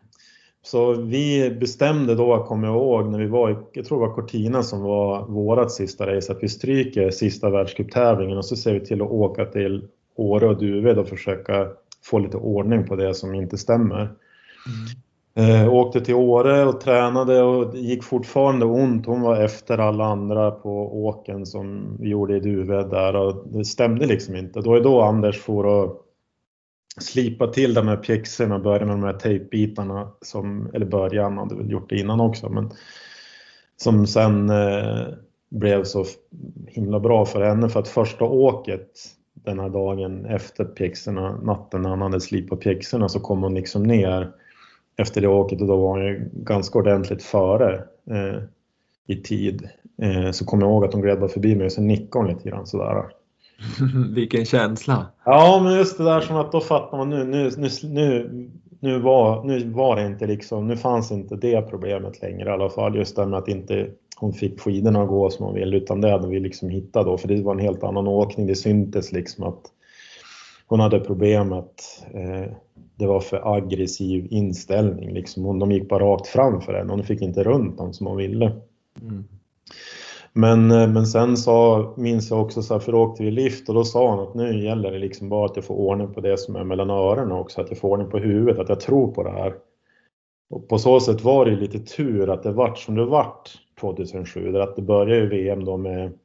[0.66, 4.16] Så vi bestämde då, kommer jag ihåg, när vi var i, jag tror det var
[4.16, 8.80] Cortina som var vårat sista race, att vi stryker sista världscuptävlingen och så ser vi
[8.80, 11.68] till att åka till Åre och Duved och försöka
[12.06, 14.12] få lite ordning på det som inte stämmer.
[15.38, 19.06] Eh, åkte till Åre och tränade och det gick fortfarande ont.
[19.06, 23.66] Hon var efter alla andra på åken som vi gjorde i Duved där och det
[23.66, 24.62] stämde liksom inte.
[24.62, 26.02] Då är då Anders for och
[26.98, 31.38] slipa till de här pjäxorna och börja med de här tejpbitarna som, eller börja, han
[31.38, 32.72] hade väl gjort det innan också, men
[33.78, 35.08] som sen eh,
[35.52, 36.06] blev så
[36.68, 38.92] himla bra för henne för att första åket
[39.44, 43.84] den här dagen efter pjäxorna, natten när han hade slipat pjäxorna så kom hon liksom
[43.84, 44.32] ner
[44.98, 48.42] efter det åket och då var hon ju ganska ordentligt före eh,
[49.08, 49.70] i tid.
[50.02, 52.50] Eh, så kom jag ihåg att hon gled förbi mig och så nickade hon lite
[52.50, 53.06] grann sådär.
[54.16, 55.06] Vilken känsla.
[55.26, 58.50] Ja, men just det där som att då fattar man nu, nu, nu, nu,
[58.80, 62.70] nu, var, nu var det inte liksom, nu fanns inte det problemet längre i alla
[62.70, 62.96] fall.
[62.96, 66.12] Just det med att inte hon fick skidorna att gå som hon ville, utan det
[66.12, 68.48] hade vi liksom hittat då, för det var en helt annan åkning.
[68.48, 69.62] Det syntes liksom att
[70.68, 72.52] hon hade problem att eh,
[72.96, 75.14] det var för aggressiv inställning.
[75.14, 75.44] Liksom.
[75.44, 78.18] Hon, de gick bara rakt framför henne och hon fick inte runt dem som hon
[78.18, 78.52] ville.
[79.02, 79.24] Mm.
[80.34, 83.70] Men, eh, men sen så minns jag också så här, för då åkte vi lift
[83.70, 86.22] och då sa han att nu gäller det liksom bara att jag får ordning på
[86.22, 89.12] det som är mellan öronen också, att jag får ordning på huvudet, att jag tror
[89.12, 89.54] på det här.
[90.50, 94.52] Och på så sätt var det lite tur att det vart som det vart 2007,
[94.52, 96.20] där att det började ju VM då med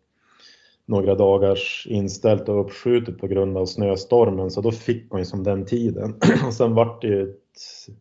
[0.87, 5.43] några dagars inställt och uppskjutet på grund av snöstormen, så då fick man ju som
[5.43, 6.15] den tiden.
[6.47, 7.37] Och sen vart det ju ett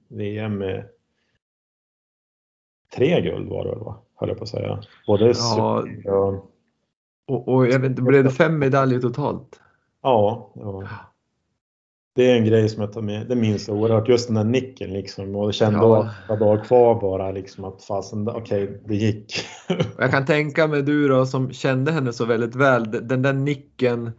[0.08, 0.86] VM med
[2.96, 4.02] tre guld var det väl va?
[4.16, 4.84] Höll jag på att säga.
[5.08, 5.34] Både
[6.04, 6.46] Ja.
[7.28, 9.60] Och, och jag vet inte, blev det fem medaljer totalt?
[10.02, 10.88] Ja, ja.
[12.20, 13.28] Det är en grej som jag tar med.
[13.28, 14.08] Det minns jag oerhört.
[14.10, 15.36] Just den där nicken liksom.
[15.36, 15.84] Och jag kände Ja.
[15.84, 19.34] då några dagar kvar bara liksom att fasen, okej, det gick.
[19.98, 24.12] Jag kan tänka mig du då som kände henne så väldigt väl, den där nicken,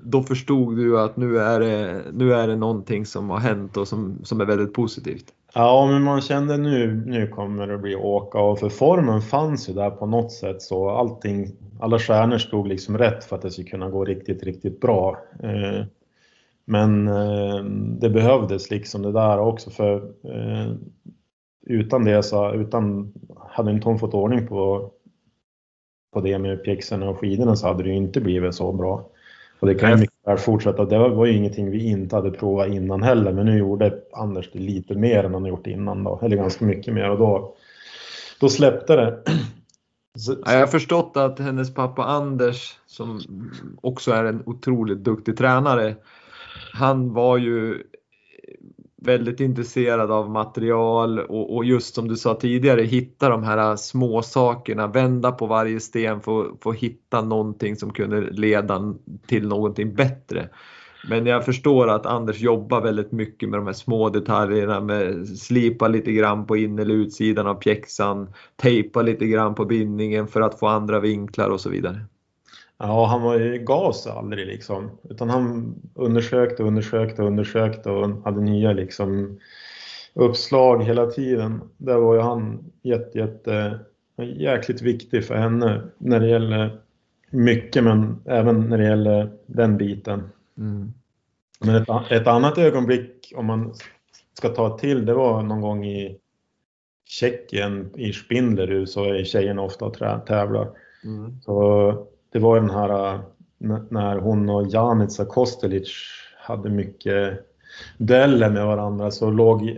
[0.00, 3.88] då förstod du att nu är det, nu är det någonting som har hänt och
[3.88, 5.24] som, som är väldigt positivt.
[5.54, 9.72] Ja, men man kände nu, nu kommer det bli åka och för formen fanns ju
[9.72, 13.68] där på något sätt så allting, alla stjärnor stod liksom rätt för att det skulle
[13.68, 15.16] kunna gå riktigt, riktigt bra.
[15.42, 15.84] Eh,
[16.70, 17.64] Men eh,
[18.00, 20.72] det behövdes liksom det där också för eh,
[21.66, 23.12] utan det så, utan,
[23.48, 24.90] hade inte hon fått ordning på,
[26.12, 29.10] på det med pjäxorna och skidorna så hade det ju inte blivit så bra.
[29.60, 30.84] Och det kan ju mycket väl fortsätta.
[30.84, 34.58] Det var, ju ingenting vi inte hade provat innan heller, men nu gjorde Anders det
[34.58, 37.54] lite mer än han gjort innan då, eller ganska mycket mer och då,
[38.40, 39.22] då släppte det.
[40.18, 43.20] Så, Ja, Jag har förstått att hennes pappa Anders, som
[43.82, 45.96] också är en otroligt duktig tränare,
[46.72, 47.80] han var ju eh,
[49.02, 54.22] väldigt intresserad av material och, och just som du sa tidigare, hitta de här små
[54.22, 58.94] sakerna, vända på varje sten för för att hitta någonting som kunde leda
[59.26, 60.48] till någonting bättre.
[61.08, 65.88] Men jag förstår att Anders jobbar väldigt mycket med de här små detaljerna med slipa
[65.88, 70.58] lite grann på in eller utsidan av pjäxan, tejpa lite grann på bindningen för att
[70.58, 72.00] få andra vinklar och så vidare.
[72.82, 78.72] Ja, han var ju gas aldrig liksom, utan han undersökte, undersökte, undersökte och hade nya
[78.72, 79.38] liksom
[80.14, 81.60] uppslag hela tiden.
[81.76, 83.78] Där var ju han jätte, jätte,
[84.36, 86.80] jäkligt viktig för henne när det gäller
[87.30, 90.28] mycket, men även när det gäller den biten.
[90.58, 90.92] Mm.
[91.60, 93.74] Men ett, ett, annat ögonblick, om man
[94.34, 96.18] ska ta till, det var någon gång i
[97.04, 99.94] Tjeckien, i Spindlerud, så är tjejerna ofta och
[100.26, 100.68] tävlar.
[101.04, 101.40] Mm.
[101.42, 103.20] Så det var den här
[103.88, 105.92] när hon och Janica Kostelic
[106.38, 107.46] hade mycket
[107.98, 109.68] dueller med varandra så låg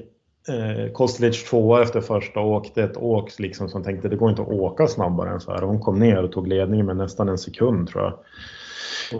[0.49, 4.43] eh, Kostelic tvåa efter första och åkte ett åk liksom som tänkte det går inte
[4.43, 5.62] att åka snabbare än så här.
[5.62, 8.19] Hon kom ner och tog ledningen med nästan en sekund tror jag.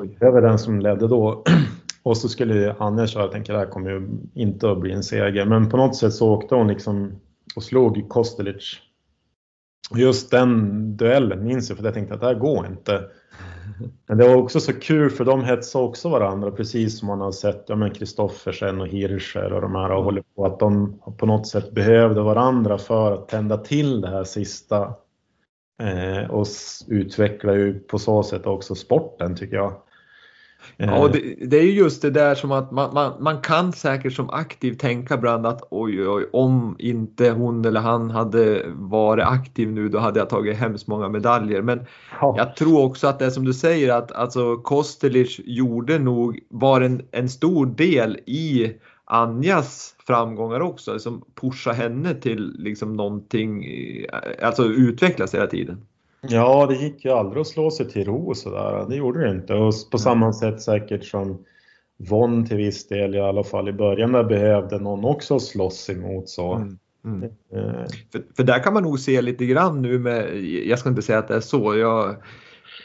[0.01, 0.17] Oj.
[0.21, 1.45] Det var den som ledde då.
[2.05, 5.03] Och så skulle Anja köra, jag tänker det här kommer ju inte att bli en
[5.03, 5.45] seger.
[5.45, 7.21] Men på något sätt så åkte hon liksom
[7.57, 8.81] och slog Kostelic.
[9.95, 13.05] Just den duellen minns jag för jag tänkte att det här går inte.
[14.09, 17.33] Men det var också så kul för de hetsade också varandra precis som man har
[17.33, 21.47] sett ja, Kristoffersen och Hirscher och de här och håller på att de på något
[21.47, 24.95] sätt behövde varandra för att tända till det här sista.
[25.83, 26.47] Eh, och
[26.89, 29.73] utveckla ju på så sätt också sporten tycker jag.
[30.77, 31.13] Ja, eh.
[31.13, 34.75] det, det, är just det där som att man, man, man kan säkert som aktiv
[34.75, 39.99] tänka ibland att oj, oj, om inte hon eller han hade varit aktiv nu då
[39.99, 41.63] hade jag tagit hemskt många medaljer.
[41.63, 41.87] Men
[42.21, 42.35] ja.
[42.39, 46.81] jag tror också att det är som du säger att alltså Kostelic gjorde nog, var
[46.81, 48.73] en, en stor del i
[49.05, 53.65] Anjas framgångar också, som pushade henne till liksom någonting,
[54.43, 55.87] alltså utvecklas hela tiden.
[56.29, 58.87] Ja, det gick ju aldrig att slå sig till ro sådär.
[58.89, 59.55] Det gjorde det inte.
[59.55, 61.45] Och på samma sätt säkert som
[61.97, 66.29] Von till viss del i alla fall i början där behövde någon också slåss emot
[66.29, 66.55] så.
[66.55, 66.79] Mm.
[67.05, 67.23] Mm.
[67.23, 67.87] Eh.
[68.13, 71.19] För, för, där kan man nog se lite grann nu med, jag ska inte säga
[71.19, 72.17] att det är så, jag,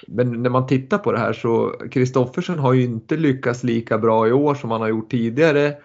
[0.07, 4.27] men när man tittar på det här så Kristoffersen har ju inte lyckats lika bra
[4.27, 5.75] i år som han har gjort tidigare.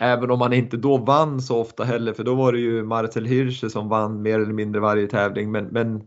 [0.00, 3.26] Även om han inte då vann så ofta heller för då var det ju Marcel
[3.26, 5.50] Hirsche som vann mer eller mindre varje tävling.
[5.50, 6.02] Men, men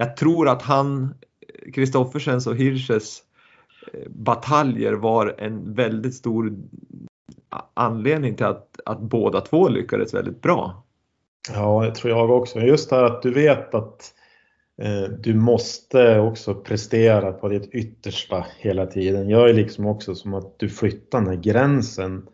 [0.00, 1.14] jag tror att han,
[1.74, 3.22] Kristoffersens och Hirsches
[3.92, 6.52] eh, bataljer var en väldigt stor
[7.74, 10.84] anledning till att, att båda två lyckades väldigt bra.
[11.54, 12.60] Ja, det tror jag också.
[12.60, 14.14] Just det här att du vet att
[14.82, 19.28] eh, du måste också prestera på ditt yttersta hela tiden.
[19.28, 22.26] Gör ju liksom också som att du flyttar den här gränsen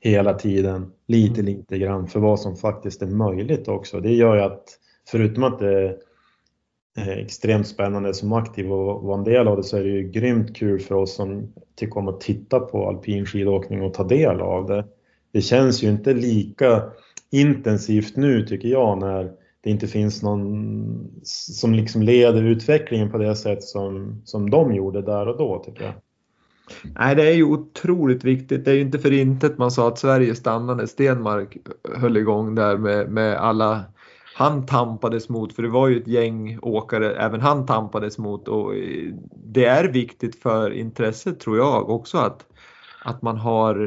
[0.00, 1.46] hela tiden, lite, mm.
[1.46, 4.00] lite grann för vad som faktiskt är möjligt också.
[4.00, 4.64] Det gör ju att
[5.10, 5.98] förutom att det
[6.96, 10.08] Eh, extremt spännande som aktiv och vara en del av det så är det ju
[10.10, 14.40] grymt kul för oss som tycker om att titta på alpin skidåkning och ta del
[14.40, 14.84] av det.
[15.32, 16.82] Det känns ju inte lika
[17.30, 23.36] intensivt nu tycker jag när det inte finns någon som liksom leder utvecklingen på det
[23.36, 25.94] sätt som, som de gjorde där och då tycker jag.
[26.98, 28.64] Nej, det är ju otroligt viktigt.
[28.64, 30.86] Det är ju inte för intet man sa att Sverige stannade.
[30.86, 31.56] Stenmark
[31.94, 33.84] höll igång där med, med alla
[34.34, 38.74] han tampades mot, för det var ju ett gäng åkare även han tampades mot och
[38.74, 42.46] eh, det är viktigt för intresset tror jag också att,
[43.04, 43.86] att man har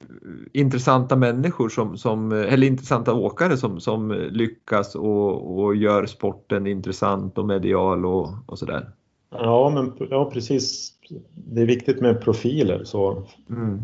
[0.00, 0.06] eh,
[0.52, 7.38] intressanta människor som, som eller intressanta åkare som, som lyckas och, och gör sporten intressant
[7.38, 8.90] och medial och, och sådär.
[9.30, 10.92] Ja, men, ja, precis.
[11.34, 12.84] Det är viktigt med profiler.
[12.84, 13.26] Så.
[13.50, 13.82] Mm,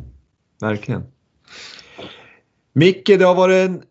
[0.61, 1.03] verkligen.
[2.73, 3.83] Micke, det har varit en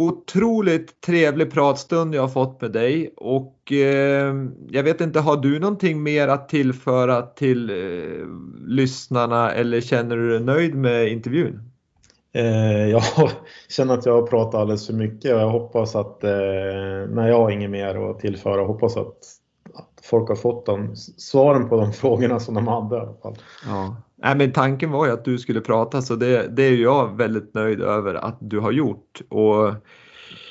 [0.00, 4.34] otroligt trevlig pratstund jag har fått med dig och eh,
[4.68, 8.26] jag vet inte, har du någonting mer att tillföra till eh,
[8.66, 11.70] lyssnarna eller känner du dig nöjd med intervjun?
[12.32, 13.02] Eh, jag
[13.68, 16.30] känner att jag har pratat alldeles för mycket och jag hoppas att, eh,
[17.08, 19.16] när jag har inget mer att tillföra, hoppas att,
[19.74, 23.36] att folk har fått de, svaren på de frågorna som de hade i alla fall.
[23.66, 23.96] Ja.
[24.22, 27.54] Nej, men tanken var ju att du skulle prata så det, det är jag väldigt
[27.54, 29.20] nöjd över att du har gjort.
[29.28, 29.74] Och,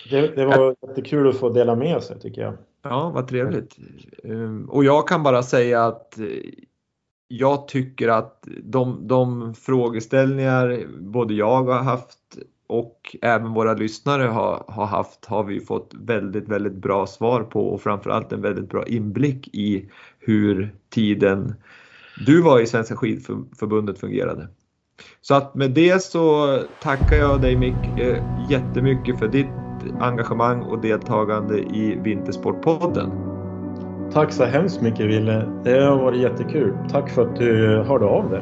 [0.09, 2.53] det, det var jättekul att få dela med sig tycker jag.
[2.83, 3.77] Ja, vad trevligt.
[4.23, 6.19] Ehm, och jag kan bara säga att
[7.27, 12.19] jag tycker att de, de frågeställningar både jag har haft
[12.67, 17.67] och även våra lyssnare har, har haft har vi fått väldigt, väldigt bra svar på
[17.67, 19.89] och framförallt en väldigt bra inblick i
[20.19, 21.55] hur tiden
[22.25, 24.47] du var i Svenska skidförbundet fungerade.
[25.21, 29.47] Så att med det så tackar jag dig Mick eh, jättemycket för ditt
[29.99, 33.11] engagemang och deltagande i Vintersportpodden.
[34.13, 35.45] Tack så hemskt mycket Ville.
[35.63, 36.73] Det har varit jättekul.
[36.91, 38.41] Tack för att du hörde av dig.